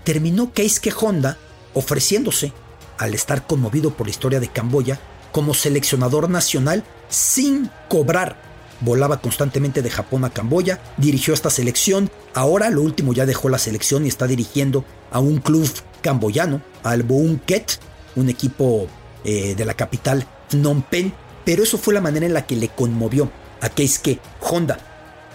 Terminó 0.05 0.53
Keisuke 0.53 0.95
Honda 0.97 1.39
ofreciéndose, 1.75 2.53
al 2.99 3.15
estar 3.15 3.45
conmovido 3.45 3.97
por 3.97 4.07
la 4.07 4.13
historia 4.13 4.39
de 4.39 4.47
Camboya, 4.47 5.01
como 5.33 5.53
seleccionador 5.53 6.31
nacional 6.31 6.85
sin 7.09 7.69
cobrar. 7.89 8.54
Volaba 8.81 9.21
constantemente 9.21 9.83
de 9.83 9.91
Japón 9.91 10.25
a 10.25 10.31
Camboya, 10.31 10.81
dirigió 10.97 11.35
esta 11.35 11.51
selección, 11.51 12.11
ahora 12.35 12.71
lo 12.71 12.83
último 12.83 13.13
ya 13.13 13.27
dejó 13.27 13.49
la 13.49 13.59
selección 13.59 14.05
y 14.05 14.09
está 14.09 14.27
dirigiendo 14.27 14.85
a 15.11 15.21
un 15.21 15.39
club 15.39 15.69
camboyano, 16.03 16.63
al 16.83 17.03
Boon 17.03 17.41
Ket, 17.47 17.79
un 18.17 18.29
equipo 18.29 18.89
eh, 19.25 19.55
de 19.55 19.65
la 19.65 19.75
capital 19.75 20.27
Phnom 20.51 20.83
Penh, 20.83 21.13
pero 21.45 21.63
eso 21.63 21.79
fue 21.79 21.95
la 21.95 22.01
manera 22.01 22.27
en 22.27 22.35
la 22.35 22.47
que 22.47 22.57
le 22.57 22.69
conmovió 22.69 23.31
a 23.61 23.69
Keisuke 23.69 24.21
Honda 24.41 24.79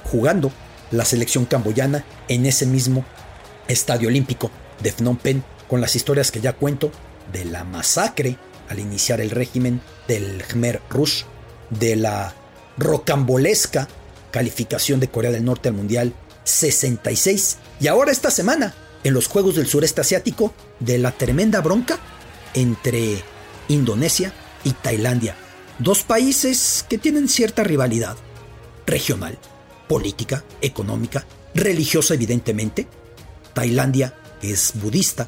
jugando 0.03 0.51
la 0.91 1.05
selección 1.05 1.45
camboyana 1.45 2.03
en 2.27 2.45
ese 2.45 2.65
mismo 2.65 3.05
estadio 3.67 4.09
olímpico 4.09 4.51
de 4.81 4.91
Phnom 4.91 5.17
Penh 5.17 5.43
con 5.67 5.81
las 5.81 5.95
historias 5.95 6.31
que 6.31 6.41
ya 6.41 6.53
cuento 6.53 6.91
de 7.31 7.45
la 7.45 7.63
masacre 7.63 8.37
al 8.69 8.79
iniciar 8.79 9.21
el 9.21 9.31
régimen 9.31 9.81
del 10.07 10.43
Khmer 10.43 10.81
Rouge, 10.89 11.25
de 11.69 11.95
la 11.95 12.33
rocambolesca 12.79 13.87
calificación 14.31 14.99
de 14.99 15.09
Corea 15.09 15.31
del 15.31 15.45
Norte 15.45 15.69
al 15.69 15.75
Mundial 15.75 16.13
66 16.43 17.57
y 17.79 17.87
ahora 17.87 18.11
esta 18.11 18.31
semana 18.31 18.73
en 19.03 19.13
los 19.13 19.27
Juegos 19.27 19.55
del 19.55 19.67
Sureste 19.67 20.01
Asiático 20.01 20.53
de 20.79 20.97
la 20.97 21.11
tremenda 21.11 21.61
bronca 21.61 21.99
entre 22.53 23.21
Indonesia 23.67 24.33
y 24.63 24.71
Tailandia, 24.71 25.35
dos 25.77 26.03
países 26.03 26.85
que 26.89 26.97
tienen 26.97 27.29
cierta 27.29 27.63
rivalidad 27.63 28.17
regional 28.85 29.37
política, 29.89 30.45
económica, 30.61 31.25
religiosa 31.53 32.13
evidentemente. 32.13 32.87
Tailandia, 33.53 34.13
que 34.39 34.51
es 34.51 34.73
budista. 34.75 35.27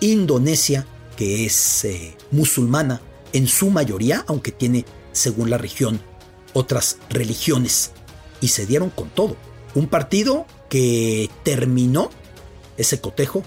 Indonesia, 0.00 0.86
que 1.16 1.44
es 1.44 1.84
eh, 1.84 2.16
musulmana 2.30 3.00
en 3.32 3.46
su 3.46 3.70
mayoría, 3.70 4.24
aunque 4.26 4.50
tiene, 4.50 4.86
según 5.12 5.50
la 5.50 5.58
región, 5.58 6.00
otras 6.58 6.98
religiones. 7.08 7.92
Y 8.40 8.48
se 8.48 8.66
dieron 8.66 8.90
con 8.90 9.08
todo. 9.08 9.36
Un 9.74 9.88
partido 9.88 10.46
que 10.68 11.30
terminó 11.44 12.10
ese 12.76 13.00
cotejo 13.00 13.42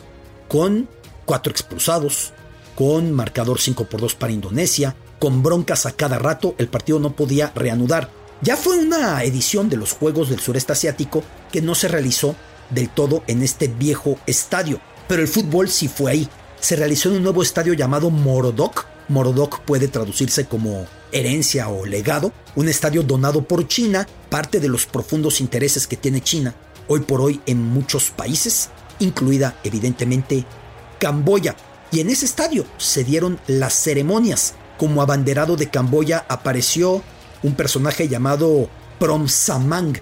con 0.47 0.89
cuatro 1.25 1.51
expulsados, 1.51 2.33
con 2.75 3.11
marcador 3.11 3.59
5 3.59 3.85
por 3.85 4.01
2 4.01 4.15
para 4.15 4.33
Indonesia, 4.33 4.95
con 5.19 5.43
broncas 5.43 5.85
a 5.85 5.91
cada 5.91 6.17
rato, 6.17 6.55
el 6.57 6.67
partido 6.67 6.99
no 6.99 7.15
podía 7.15 7.51
reanudar. 7.55 8.09
Ya 8.41 8.57
fue 8.57 8.79
una 8.79 9.23
edición 9.23 9.69
de 9.69 9.77
los 9.77 9.93
Juegos 9.93 10.29
del 10.29 10.39
Sureste 10.39 10.73
Asiático 10.73 11.23
que 11.51 11.61
no 11.61 11.75
se 11.75 11.87
realizó 11.87 12.35
del 12.71 12.89
todo 12.89 13.23
en 13.27 13.43
este 13.43 13.67
viejo 13.67 14.17
estadio, 14.25 14.81
pero 15.07 15.21
el 15.21 15.27
fútbol 15.27 15.69
sí 15.69 15.87
fue 15.87 16.11
ahí. 16.11 16.29
Se 16.59 16.75
realizó 16.75 17.09
en 17.09 17.17
un 17.17 17.23
nuevo 17.23 17.43
estadio 17.43 17.73
llamado 17.73 18.09
Morodok. 18.09 18.85
Morodok 19.09 19.59
puede 19.59 19.87
traducirse 19.87 20.45
como 20.45 20.87
herencia 21.11 21.69
o 21.69 21.85
legado, 21.85 22.33
un 22.55 22.67
estadio 22.67 23.03
donado 23.03 23.43
por 23.43 23.67
China 23.67 24.07
parte 24.29 24.59
de 24.59 24.67
los 24.67 24.85
profundos 24.85 25.41
intereses 25.41 25.87
que 25.87 25.97
tiene 25.97 26.21
China 26.21 26.55
hoy 26.87 27.01
por 27.01 27.21
hoy 27.21 27.41
en 27.45 27.63
muchos 27.63 28.11
países, 28.11 28.69
incluida 28.99 29.57
evidentemente 29.63 30.45
Camboya. 30.99 31.55
Y 31.91 31.99
en 31.99 32.09
ese 32.09 32.25
estadio 32.25 32.65
se 32.77 33.03
dieron 33.03 33.39
las 33.47 33.73
ceremonias. 33.73 34.55
Como 34.77 35.01
abanderado 35.01 35.55
de 35.55 35.69
Camboya 35.69 36.25
apareció 36.29 37.01
un 37.43 37.55
personaje 37.55 38.07
llamado 38.07 38.69
Prom 38.99 39.27
Samang. 39.27 40.01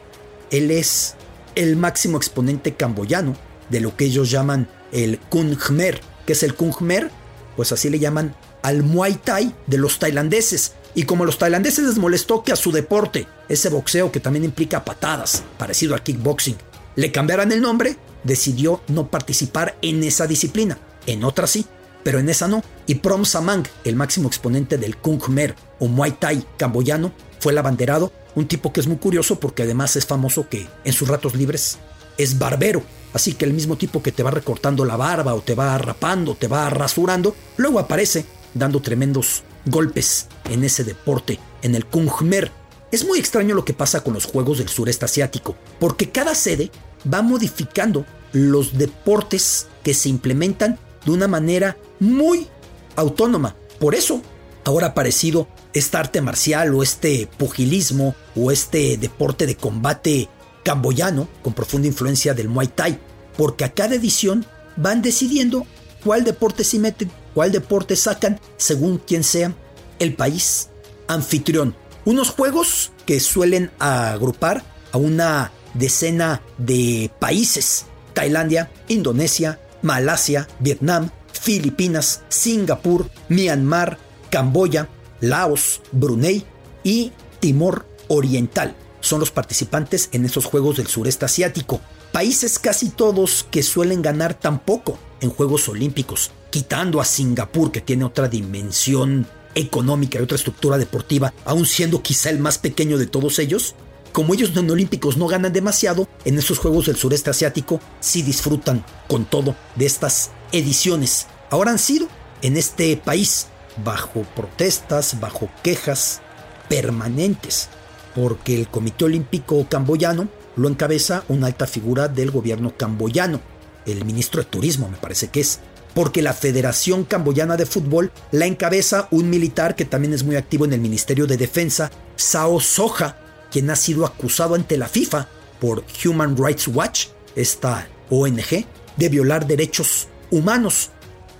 Él 0.51 0.72
es 0.72 1.15
el 1.56 1.75
máximo 1.75 2.18
exponente 2.18 2.75
camboyano 2.75 3.36
de 3.70 3.82
lo 3.82 3.96
que 3.96 4.06
ellos 4.06 4.29
llaman 4.29 4.68
el 4.91 5.20
Kung 5.20 5.56
Khmer. 5.56 6.01
¿Qué 6.25 6.34
es 6.34 6.44
el 6.44 6.56
Kung 6.56 6.74
Khmer? 6.74 7.12
Pues 7.56 7.72
así 7.72 7.89
le 7.89 8.00
llaman 8.00 8.36
al 8.62 8.84
Muay 8.84 9.15
Thai 9.15 9.56
de 9.68 9.77
los 9.77 10.00
tailandeses. 10.00 10.74
Y 11.00 11.03
como 11.03 11.24
a 11.24 11.25
los 11.25 11.38
tailandeses 11.38 11.86
les 11.86 11.98
molestó 11.98 12.44
que 12.44 12.51
a 12.51 12.58
su 12.58 12.74
deporte, 12.74 13.25
ese 13.48 13.70
boxeo 13.70 14.12
que 14.12 14.20
también 14.20 14.44
implica 14.44 14.84
patadas, 14.84 15.44
parecido 15.58 15.94
al 15.94 16.03
kickboxing, 16.03 16.58
le 16.98 17.10
cambiaran 17.13 17.53
el 17.53 17.62
nombre, 17.62 17.96
decidió 18.25 18.82
no 18.89 19.10
participar 19.10 19.77
en 19.82 20.03
esa 20.03 20.27
disciplina. 20.27 20.77
En 21.06 21.24
otra 21.24 21.48
sí, 21.48 21.65
pero 22.03 22.20
en 22.20 22.27
esa 22.27 22.50
no. 22.50 22.62
Y 22.86 22.96
Prom 22.96 23.24
Samang, 23.24 23.63
el 23.86 23.96
máximo 23.96 24.27
exponente 24.27 24.77
del 24.77 24.98
Kung 24.98 25.22
Khmer 25.22 25.56
o 25.79 25.88
Muay 25.88 26.12
Thai 26.20 26.46
camboyano, 26.58 27.13
fue 27.39 27.53
el 27.53 27.60
abanderado, 27.60 28.12
un 28.36 28.50
tipo 28.50 28.74
que 28.74 28.82
es 28.82 28.88
muy 28.88 28.98
curioso 28.98 29.39
porque 29.39 29.63
además 29.63 29.96
es 29.96 30.06
famoso 30.06 30.50
que 30.50 30.68
en 30.84 30.91
sus 30.91 31.08
ratos 31.08 31.34
libres 31.34 31.77
es 32.18 32.38
barbero. 32.38 32.84
Así 33.13 33.36
que 33.36 33.46
el 33.46 33.53
mismo 33.53 33.77
tipo 33.77 34.03
que 34.03 34.12
te 34.12 34.22
va 34.22 34.32
recortando 34.32 34.84
la 34.84 34.98
barba 34.98 35.34
o 35.34 35.39
te 35.39 35.56
va 35.56 35.77
rapando, 35.77 36.36
te 36.36 36.50
va 36.50 36.70
rasurando, 36.70 37.38
luego 37.56 37.79
aparece 37.79 38.25
dando 38.53 38.82
tremendos 38.82 39.44
golpes 39.70 40.28
en 40.50 40.64
ese 40.64 40.84
deporte, 40.84 41.40
en 41.62 41.76
el 41.76 41.86
Kung 41.86 42.10
Khmer. 42.10 42.52
Es 42.92 43.06
muy 43.06 43.20
extraño 43.20 43.56
lo 43.56 43.66
que 43.66 43.74
pasa 43.74 44.04
con 44.04 44.14
los 44.14 44.26
Juegos 44.26 44.58
del 44.58 44.70
Sureste 44.70 45.06
Asiático, 45.06 45.56
porque 45.80 46.10
cada 46.10 46.36
sede 46.36 46.72
va 47.12 47.22
modificando 47.22 48.06
los 48.32 48.78
deportes 48.78 49.68
que 49.84 49.94
se 49.94 50.10
implementan 50.10 50.80
de 51.06 51.12
una 51.12 51.28
manera 51.28 51.78
muy 52.00 52.48
autónoma. 52.96 53.56
Por 53.80 53.96
eso, 53.96 54.22
ahora 54.66 54.88
ha 54.88 54.90
aparecido 54.92 55.48
esta 55.74 56.00
arte 56.00 56.22
marcial 56.22 56.74
o 56.74 56.84
este 56.84 57.28
pugilismo 57.38 58.16
o 58.36 58.52
este 58.52 58.98
deporte 58.98 59.46
de 59.46 59.56
combate 59.56 60.30
camboyano 60.64 61.28
con 61.42 61.54
profunda 61.54 61.88
influencia 61.88 62.34
del 62.34 62.50
Muay 62.50 62.68
Thai, 62.68 63.00
porque 63.38 63.64
a 63.64 63.74
cada 63.74 63.96
edición 63.96 64.46
van 64.76 65.02
decidiendo 65.02 65.66
cuál 66.04 66.24
deporte 66.24 66.64
se 66.64 66.80
meten, 66.80 67.12
cuál 67.33 67.51
deporte 67.51 67.95
sacan 67.95 68.39
según 68.57 68.98
quien 68.98 69.24
sea 69.24 69.53
el 70.00 70.15
país 70.15 70.69
anfitrión. 71.07 71.75
Unos 72.05 72.29
juegos 72.29 72.91
que 73.05 73.19
suelen 73.19 73.71
agrupar 73.79 74.63
a 74.91 74.98
una 74.98 75.51
decena 75.74 76.41
de 76.57 77.12
países. 77.19 77.86
Tailandia, 78.13 78.71
Indonesia, 78.88 79.59
Malasia, 79.81 80.48
Vietnam, 80.59 81.09
Filipinas, 81.31 82.21
Singapur, 82.29 83.09
Myanmar, 83.29 83.98
Camboya, 84.29 84.89
Laos, 85.21 85.81
Brunei 85.91 86.45
y 86.83 87.12
Timor 87.39 87.86
Oriental. 88.07 88.75
Son 89.01 89.19
los 89.19 89.31
participantes 89.31 90.09
en 90.12 90.25
esos 90.25 90.45
Juegos 90.45 90.77
del 90.77 90.88
Sureste 90.88 91.25
Asiático. 91.25 91.79
Países 92.12 92.59
casi 92.59 92.89
todos 92.89 93.45
que 93.50 93.63
suelen 93.63 94.01
ganar 94.01 94.33
tan 94.33 94.59
poco 94.59 94.98
en 95.21 95.29
Juegos 95.29 95.69
Olímpicos, 95.69 96.31
quitando 96.50 97.00
a 97.00 97.06
Singapur 97.06 97.72
que 97.72 97.82
tiene 97.82 98.06
otra 98.06 98.27
dimensión 98.27 99.27
económica 99.56 100.20
y 100.20 100.22
otra 100.22 100.38
estructura 100.38 100.77
deportiva, 100.77 101.34
aun 101.46 101.65
siendo 101.65 102.01
quizá 102.01 102.29
el 102.29 102.39
más 102.39 102.58
pequeño 102.58 102.98
de 102.98 103.08
todos 103.08 103.39
ellos, 103.39 103.75
como 104.12 104.34
ellos 104.34 104.56
en 104.56 104.70
olímpicos 104.70 105.18
no 105.18 105.27
ganan 105.27 105.53
demasiado, 105.53 106.08
en 106.25 106.38
esos 106.38 106.60
Juegos 106.60 106.88
del 106.88 106.96
Sureste 106.96 107.29
Asiático 107.29 107.79
sí 108.00 108.22
disfrutan 108.22 108.84
con 109.08 109.25
todo 109.25 109.56
de 109.75 109.86
estas 109.86 110.32
ediciones. 110.51 111.27
Ahora 111.50 111.72
han 111.72 111.79
sido 111.79 112.07
en 112.42 112.57
este 112.57 112.96
país 112.98 113.48
bajo 113.83 114.24
protestas, 114.35 115.20
bajo 115.20 115.50
quejas 115.64 116.22
permanentes, 116.68 117.70
porque 118.16 118.55
el 118.55 118.68
Comité 118.68 119.05
Olímpico 119.05 119.68
Camboyano 119.70 120.27
lo 120.55 120.68
encabeza 120.68 121.24
una 121.27 121.48
alta 121.48 121.68
figura 121.68 122.07
del 122.07 122.31
gobierno 122.31 122.75
camboyano, 122.75 123.40
el 123.85 124.05
ministro 124.05 124.42
de 124.42 124.50
Turismo 124.50 124.90
me 124.90 124.98
parece 124.98 125.29
que 125.29 125.42
es, 125.42 125.59
porque 126.00 126.22
la 126.22 126.31
Federación 126.31 127.03
Camboyana 127.03 127.57
de 127.57 127.66
Fútbol 127.66 128.14
la 128.31 128.46
encabeza 128.46 129.09
un 129.12 129.29
militar 129.29 129.75
que 129.75 129.83
también 129.83 130.14
es 130.14 130.24
muy 130.24 130.38
activo 130.38 130.64
en 130.64 130.72
el 130.72 130.79
Ministerio 130.79 131.27
de 131.27 131.35
Defensa, 131.35 131.92
Sao 132.16 132.62
Soja, 132.62 133.18
quien 133.51 133.70
ha 133.70 133.75
sido 133.75 134.05
acusado 134.05 134.55
ante 134.55 134.77
la 134.77 134.88
FIFA 134.88 135.27
por 135.59 135.83
Human 136.05 136.38
Rights 136.38 136.70
Watch, 136.70 137.07
esta 137.35 137.90
ONG, 138.09 138.66
de 138.96 139.09
violar 139.09 139.46
derechos 139.46 140.07
humanos. 140.31 140.92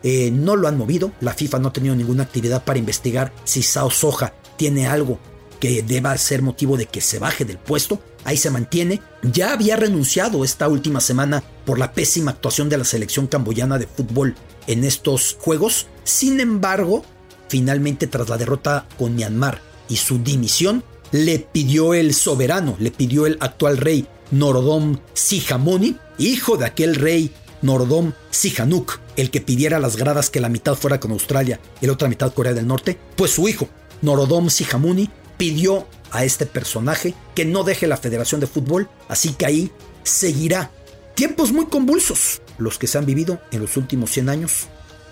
Eh, 0.04 0.30
no 0.30 0.58
lo 0.58 0.68
han 0.68 0.78
movido, 0.78 1.14
la 1.22 1.34
FIFA 1.34 1.60
no 1.60 1.70
ha 1.70 1.74
tenido 1.74 1.96
ninguna 1.96 2.24
actividad 2.24 2.66
para 2.66 2.80
investigar 2.80 3.32
si 3.46 3.64
Sao 3.64 3.90
Soja 3.90 4.34
tiene 4.58 4.88
algo 4.88 5.20
que 5.62 5.84
deba 5.84 6.18
ser 6.18 6.42
motivo 6.42 6.76
de 6.76 6.86
que 6.86 7.00
se 7.00 7.18
baje 7.20 7.46
del 7.46 7.60
puesto, 7.60 8.02
ahí 8.26 8.36
se 8.36 8.50
mantiene. 8.50 9.02
Ya 9.24 9.54
había 9.54 9.78
renunciado 9.78 10.44
esta 10.44 10.68
última 10.68 11.00
semana 11.00 11.44
por 11.66 11.80
la 11.80 11.94
pésima 11.94 12.32
actuación 12.32 12.68
de 12.68 12.78
la 12.78 12.84
selección 12.84 13.28
camboyana 13.28 13.78
de 13.78 13.88
fútbol 13.88 14.36
en 14.70 14.86
estos 14.86 15.36
juegos. 15.38 15.88
Sin 16.06 16.40
embargo, 16.40 17.04
finalmente 17.50 18.08
tras 18.08 18.30
la 18.30 18.38
derrota 18.38 18.88
con 18.98 19.16
Myanmar 19.16 19.62
y 19.90 19.98
su 19.98 20.20
dimisión, 20.20 20.84
le 21.12 21.40
pidió 21.40 21.94
el 21.94 22.14
soberano, 22.14 22.78
le 22.80 22.92
pidió 22.92 23.26
el 23.26 23.38
actual 23.42 23.78
rey 23.78 24.08
Norodom 24.32 25.00
Sihamoni, 25.14 25.98
hijo 26.20 26.56
de 26.56 26.68
aquel 26.68 26.96
rey 26.96 27.34
Norodom 27.62 28.14
Sihanouk, 28.30 29.00
el 29.16 29.32
que 29.32 29.42
pidiera 29.42 29.80
las 29.80 29.98
gradas 29.98 30.30
que 30.30 30.40
la 30.40 30.50
mitad 30.50 30.76
fuera 30.76 31.00
con 31.00 31.12
Australia 31.12 31.60
y 31.82 31.88
la 31.88 31.94
otra 31.94 32.08
mitad 32.08 32.34
Corea 32.34 32.54
del 32.54 32.68
Norte, 32.68 32.98
pues 33.16 33.32
su 33.32 33.48
hijo, 33.48 33.68
Norodom 34.02 34.50
Sihamuni, 34.50 35.10
pidió 35.38 35.88
a 36.12 36.24
este 36.24 36.46
personaje 36.46 37.14
que 37.36 37.46
no 37.46 37.64
deje 37.64 37.88
la 37.88 37.98
Federación 37.98 38.40
de 38.40 38.48
Fútbol, 38.48 38.90
así 39.08 39.34
que 39.34 39.46
ahí 39.46 39.72
seguirá. 40.04 40.72
Tiempos 41.20 41.52
muy 41.52 41.66
convulsos 41.66 42.42
los 42.58 42.80
que 42.80 42.88
se 42.88 42.98
han 42.98 43.06
vivido 43.06 43.42
en 43.52 43.60
los 43.60 43.76
últimos 43.76 44.10
100 44.12 44.30
años 44.30 44.68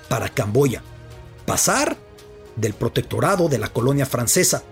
para 0.07 0.29
Camboya. 0.29 0.81
Pasar 1.45 1.97
del 2.55 2.73
protectorado 2.73 3.49
de 3.49 3.57
la 3.57 3.67
colonia 3.67 4.05
francesa 4.05 4.63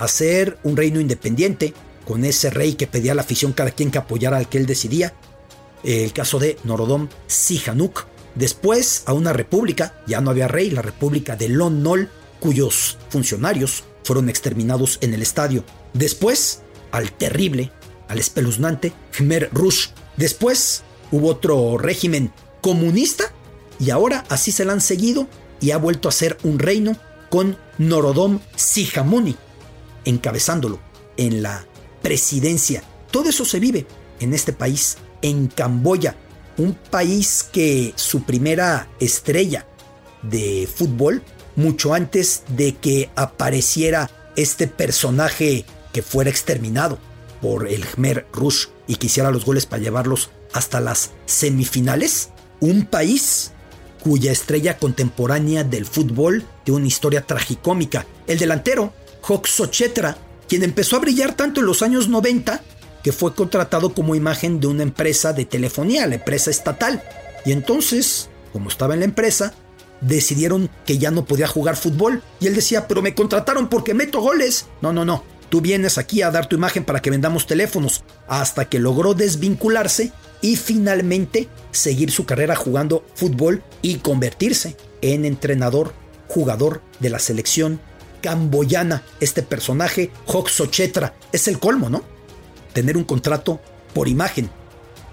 a 0.00 0.08
ser 0.08 0.58
un 0.64 0.76
reino 0.76 0.98
independiente, 0.98 1.72
con 2.04 2.24
ese 2.24 2.50
rey 2.50 2.74
que 2.74 2.88
pedía 2.88 3.14
la 3.14 3.22
afición 3.22 3.52
cada 3.52 3.70
quien 3.70 3.92
que 3.92 3.98
apoyara 3.98 4.38
al 4.38 4.48
que 4.48 4.58
él 4.58 4.66
decidía, 4.66 5.14
el 5.84 6.12
caso 6.12 6.40
de 6.40 6.56
Norodom 6.64 7.08
Sihanouk. 7.28 8.06
Después 8.34 9.04
a 9.06 9.12
una 9.12 9.32
república, 9.32 10.02
ya 10.08 10.20
no 10.20 10.32
había 10.32 10.48
rey, 10.48 10.70
la 10.70 10.82
república 10.82 11.36
de 11.36 11.48
Lon 11.48 11.84
Nol, 11.84 12.10
cuyos 12.40 12.98
funcionarios 13.08 13.84
fueron 14.02 14.28
exterminados 14.28 14.98
en 15.00 15.14
el 15.14 15.22
estadio. 15.22 15.62
Después 15.94 16.62
al 16.90 17.12
terrible, 17.12 17.70
al 18.08 18.18
espeluznante 18.18 18.92
Khmer 19.16 19.48
Rouge. 19.52 19.90
Después 20.16 20.82
hubo 21.10 21.28
otro 21.28 21.78
régimen 21.78 22.32
comunista 22.60 23.32
y 23.78 23.90
ahora 23.90 24.24
así 24.28 24.52
se 24.52 24.64
la 24.64 24.72
han 24.72 24.80
seguido 24.80 25.26
y 25.60 25.70
ha 25.70 25.78
vuelto 25.78 26.08
a 26.08 26.12
ser 26.12 26.38
un 26.42 26.58
reino 26.58 26.96
con 27.30 27.56
Norodom 27.78 28.40
Sihamuni 28.56 29.36
encabezándolo 30.04 30.78
en 31.16 31.42
la 31.42 31.66
presidencia. 32.02 32.82
Todo 33.10 33.30
eso 33.30 33.44
se 33.44 33.60
vive 33.60 33.86
en 34.20 34.34
este 34.34 34.52
país, 34.52 34.98
en 35.22 35.48
Camboya, 35.48 36.16
un 36.58 36.74
país 36.74 37.48
que 37.50 37.92
su 37.96 38.24
primera 38.24 38.88
estrella 39.00 39.66
de 40.22 40.68
fútbol, 40.72 41.22
mucho 41.56 41.94
antes 41.94 42.44
de 42.48 42.74
que 42.76 43.10
apareciera 43.16 44.10
este 44.36 44.66
personaje 44.66 45.64
que 45.92 46.02
fuera 46.02 46.30
exterminado 46.30 46.98
por 47.40 47.68
el 47.68 47.84
Khmer 47.84 48.26
Rouge 48.32 48.68
y 48.86 48.96
que 48.96 49.06
hiciera 49.06 49.30
los 49.30 49.44
goles 49.44 49.66
para 49.66 49.82
llevarlos 49.82 50.30
hasta 50.52 50.80
las 50.80 51.10
semifinales, 51.26 52.30
un 52.60 52.86
país 52.86 53.52
cuya 54.02 54.32
estrella 54.32 54.78
contemporánea 54.78 55.64
del 55.64 55.86
fútbol 55.86 56.44
tiene 56.64 56.78
una 56.78 56.88
historia 56.88 57.22
tragicómica. 57.22 58.06
El 58.26 58.38
delantero 58.38 58.92
Sochetra, 59.44 60.16
quien 60.48 60.64
empezó 60.64 60.96
a 60.96 61.00
brillar 61.00 61.34
tanto 61.34 61.60
en 61.60 61.66
los 61.66 61.82
años 61.82 62.08
90 62.08 62.60
que 63.02 63.12
fue 63.12 63.34
contratado 63.34 63.94
como 63.94 64.14
imagen 64.14 64.60
de 64.60 64.68
una 64.68 64.82
empresa 64.82 65.32
de 65.32 65.44
telefonía, 65.44 66.06
la 66.06 66.16
empresa 66.16 66.50
estatal. 66.50 67.02
Y 67.44 67.52
entonces, 67.52 68.28
como 68.52 68.68
estaba 68.68 68.94
en 68.94 69.00
la 69.00 69.06
empresa, 69.06 69.54
decidieron 70.00 70.70
que 70.86 70.98
ya 70.98 71.10
no 71.10 71.24
podía 71.24 71.48
jugar 71.48 71.76
fútbol. 71.76 72.22
Y 72.40 72.46
él 72.46 72.54
decía, 72.54 72.86
pero 72.86 73.02
me 73.02 73.14
contrataron 73.14 73.68
porque 73.68 73.94
meto 73.94 74.20
goles. 74.20 74.66
No, 74.80 74.92
no, 74.92 75.04
no. 75.04 75.24
Tú 75.52 75.60
vienes 75.60 75.98
aquí 75.98 76.22
a 76.22 76.30
dar 76.30 76.46
tu 76.46 76.56
imagen 76.56 76.82
para 76.82 77.02
que 77.02 77.10
vendamos 77.10 77.46
teléfonos. 77.46 78.04
Hasta 78.26 78.70
que 78.70 78.78
logró 78.78 79.12
desvincularse 79.12 80.10
y 80.40 80.56
finalmente 80.56 81.46
seguir 81.72 82.10
su 82.10 82.24
carrera 82.24 82.56
jugando 82.56 83.04
fútbol 83.14 83.62
y 83.82 83.96
convertirse 83.96 84.78
en 85.02 85.26
entrenador, 85.26 85.92
jugador 86.26 86.80
de 87.00 87.10
la 87.10 87.18
selección 87.18 87.82
camboyana. 88.22 89.02
Este 89.20 89.42
personaje, 89.42 90.10
Sochetra, 90.48 91.16
es 91.32 91.46
el 91.48 91.58
colmo, 91.58 91.90
¿no? 91.90 92.02
tener 92.72 92.96
un 92.96 93.04
contrato 93.04 93.60
por 93.92 94.08
imagen, 94.08 94.48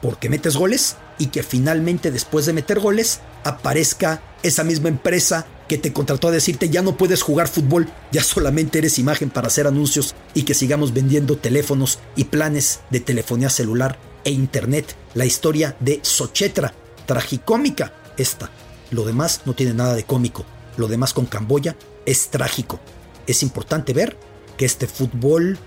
porque 0.02 0.30
metes 0.30 0.56
goles 0.56 0.96
y 1.18 1.26
que 1.26 1.44
finalmente 1.44 2.12
después 2.12 2.46
de 2.46 2.54
meter 2.54 2.80
goles 2.80 3.20
aparezca 3.44 4.22
esa 4.42 4.64
misma 4.64 4.88
empresa 4.88 5.48
que 5.70 5.78
te 5.78 5.94
contrató 5.94 6.28
a 6.28 6.32
decirte 6.32 6.68
ya 6.70 6.82
no 6.82 6.98
puedes 6.98 7.22
jugar 7.22 7.48
fútbol, 7.48 7.88
ya 8.12 8.24
solamente 8.24 8.80
eres 8.80 9.00
imagen 9.00 9.30
para 9.30 9.48
hacer 9.48 9.68
anuncios 9.68 10.16
y 10.34 10.44
que 10.44 10.56
sigamos 10.56 10.94
vendiendo 10.94 11.38
teléfonos 11.38 12.00
y 12.18 12.26
planes 12.26 12.82
de 12.90 13.00
telefonía 13.00 13.50
celular 13.50 13.98
e 14.26 14.32
internet. 14.32 14.96
La 15.14 15.26
historia 15.26 15.78
de 15.80 16.00
Sochetra, 16.02 16.74
tragicómica 17.06 17.94
esta. 18.18 18.50
Lo 18.92 19.06
demás 19.06 19.42
no 19.46 19.54
tiene 19.54 19.74
nada 19.74 19.94
de 19.94 20.04
cómico. 20.04 20.44
Lo 20.76 20.88
demás 20.88 21.14
con 21.14 21.28
Camboya 21.28 21.78
es 22.06 22.30
trágico. 22.30 22.80
Es 23.28 23.44
importante 23.44 23.94
ver 23.94 24.18
que 24.58 24.66
este 24.66 24.88
fútbol 24.88 25.60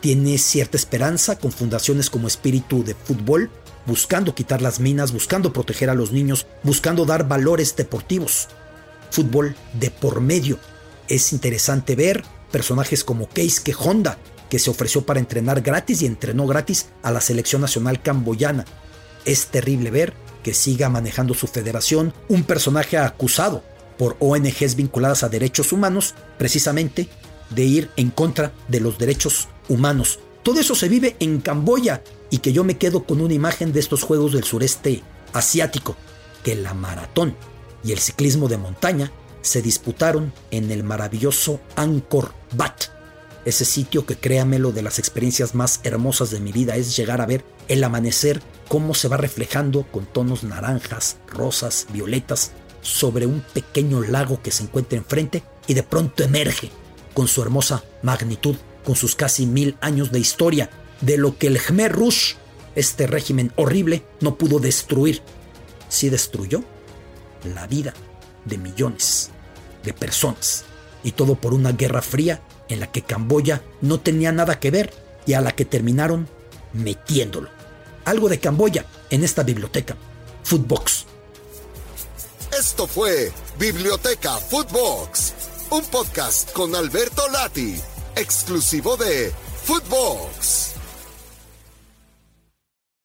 tiene 0.00 0.38
cierta 0.38 0.78
esperanza 0.78 1.38
con 1.38 1.52
fundaciones 1.52 2.08
como 2.08 2.26
Espíritu 2.26 2.82
de 2.82 2.94
Fútbol, 2.94 3.50
buscando 3.86 4.34
quitar 4.34 4.62
las 4.62 4.80
minas, 4.80 5.12
buscando 5.12 5.52
proteger 5.52 5.90
a 5.90 5.94
los 5.94 6.10
niños, 6.10 6.46
buscando 6.62 7.04
dar 7.04 7.28
valores 7.28 7.76
deportivos 7.76 8.48
fútbol 9.12 9.54
de 9.74 9.90
por 9.90 10.20
medio. 10.20 10.58
Es 11.08 11.32
interesante 11.32 11.94
ver 11.94 12.24
personajes 12.50 13.04
como 13.04 13.28
Keisuke 13.28 13.74
Honda, 13.78 14.18
que 14.48 14.58
se 14.58 14.70
ofreció 14.70 15.06
para 15.06 15.20
entrenar 15.20 15.60
gratis 15.62 16.02
y 16.02 16.06
entrenó 16.06 16.46
gratis 16.46 16.88
a 17.02 17.10
la 17.10 17.20
selección 17.20 17.62
nacional 17.62 18.02
camboyana. 18.02 18.64
Es 19.24 19.46
terrible 19.46 19.90
ver 19.90 20.14
que 20.42 20.54
siga 20.54 20.88
manejando 20.88 21.34
su 21.34 21.46
federación 21.46 22.12
un 22.28 22.44
personaje 22.44 22.98
acusado 22.98 23.62
por 23.96 24.16
ONGs 24.18 24.74
vinculadas 24.74 25.22
a 25.22 25.28
derechos 25.28 25.72
humanos, 25.72 26.14
precisamente 26.38 27.08
de 27.50 27.64
ir 27.64 27.90
en 27.96 28.10
contra 28.10 28.52
de 28.68 28.80
los 28.80 28.98
derechos 28.98 29.48
humanos. 29.68 30.18
Todo 30.42 30.60
eso 30.60 30.74
se 30.74 30.88
vive 30.88 31.16
en 31.20 31.40
Camboya 31.40 32.02
y 32.30 32.38
que 32.38 32.52
yo 32.52 32.64
me 32.64 32.78
quedo 32.78 33.04
con 33.04 33.20
una 33.20 33.34
imagen 33.34 33.72
de 33.72 33.80
estos 33.80 34.02
Juegos 34.02 34.32
del 34.32 34.44
Sureste 34.44 35.02
Asiático, 35.32 35.96
que 36.42 36.56
la 36.56 36.74
maratón 36.74 37.36
y 37.84 37.92
el 37.92 37.98
ciclismo 37.98 38.48
de 38.48 38.58
montaña 38.58 39.12
se 39.42 39.60
disputaron 39.62 40.32
en 40.50 40.70
el 40.70 40.84
maravilloso 40.84 41.60
Angkor 41.76 42.32
Wat. 42.56 42.84
Ese 43.44 43.64
sitio 43.64 44.06
que 44.06 44.16
créamelo 44.16 44.70
de 44.70 44.82
las 44.82 45.00
experiencias 45.00 45.54
más 45.54 45.80
hermosas 45.82 46.30
de 46.30 46.40
mi 46.40 46.52
vida 46.52 46.76
es 46.76 46.96
llegar 46.96 47.20
a 47.20 47.26
ver 47.26 47.44
el 47.68 47.82
amanecer, 47.82 48.40
cómo 48.68 48.94
se 48.94 49.08
va 49.08 49.16
reflejando 49.16 49.82
con 49.90 50.06
tonos 50.06 50.44
naranjas, 50.44 51.16
rosas, 51.26 51.86
violetas, 51.92 52.52
sobre 52.82 53.26
un 53.26 53.44
pequeño 53.52 54.00
lago 54.02 54.40
que 54.42 54.50
se 54.50 54.64
encuentra 54.64 54.98
enfrente 54.98 55.42
y 55.66 55.74
de 55.74 55.82
pronto 55.82 56.22
emerge 56.22 56.70
con 57.14 57.28
su 57.28 57.42
hermosa 57.42 57.84
magnitud, 58.02 58.56
con 58.84 58.96
sus 58.96 59.14
casi 59.14 59.46
mil 59.46 59.76
años 59.80 60.12
de 60.12 60.20
historia, 60.20 60.70
de 61.00 61.16
lo 61.16 61.36
que 61.36 61.48
el 61.48 61.60
Khmer 61.60 61.92
Rouge, 61.92 62.36
este 62.74 63.06
régimen 63.06 63.52
horrible, 63.56 64.04
no 64.20 64.36
pudo 64.36 64.58
destruir. 64.58 65.20
Sí 65.88 66.08
destruyó 66.08 66.64
la 67.44 67.66
vida 67.66 67.94
de 68.44 68.58
millones 68.58 69.30
de 69.82 69.92
personas. 69.92 70.64
Y 71.04 71.12
todo 71.12 71.34
por 71.34 71.54
una 71.54 71.72
guerra 71.72 72.02
fría 72.02 72.40
en 72.68 72.80
la 72.80 72.90
que 72.90 73.02
Camboya 73.02 73.62
no 73.80 74.00
tenía 74.00 74.32
nada 74.32 74.60
que 74.60 74.70
ver 74.70 74.92
y 75.26 75.34
a 75.34 75.40
la 75.40 75.52
que 75.52 75.64
terminaron 75.64 76.28
metiéndolo. 76.72 77.50
Algo 78.04 78.28
de 78.28 78.40
Camboya 78.40 78.86
en 79.10 79.24
esta 79.24 79.42
biblioteca. 79.42 79.96
Footbox. 80.44 81.06
Esto 82.58 82.86
fue 82.86 83.32
Biblioteca 83.58 84.36
Footbox, 84.36 85.32
un 85.70 85.82
podcast 85.84 86.52
con 86.52 86.74
Alberto 86.74 87.22
Lati, 87.28 87.80
exclusivo 88.14 88.96
de 88.96 89.32
Footbox. 89.64 90.71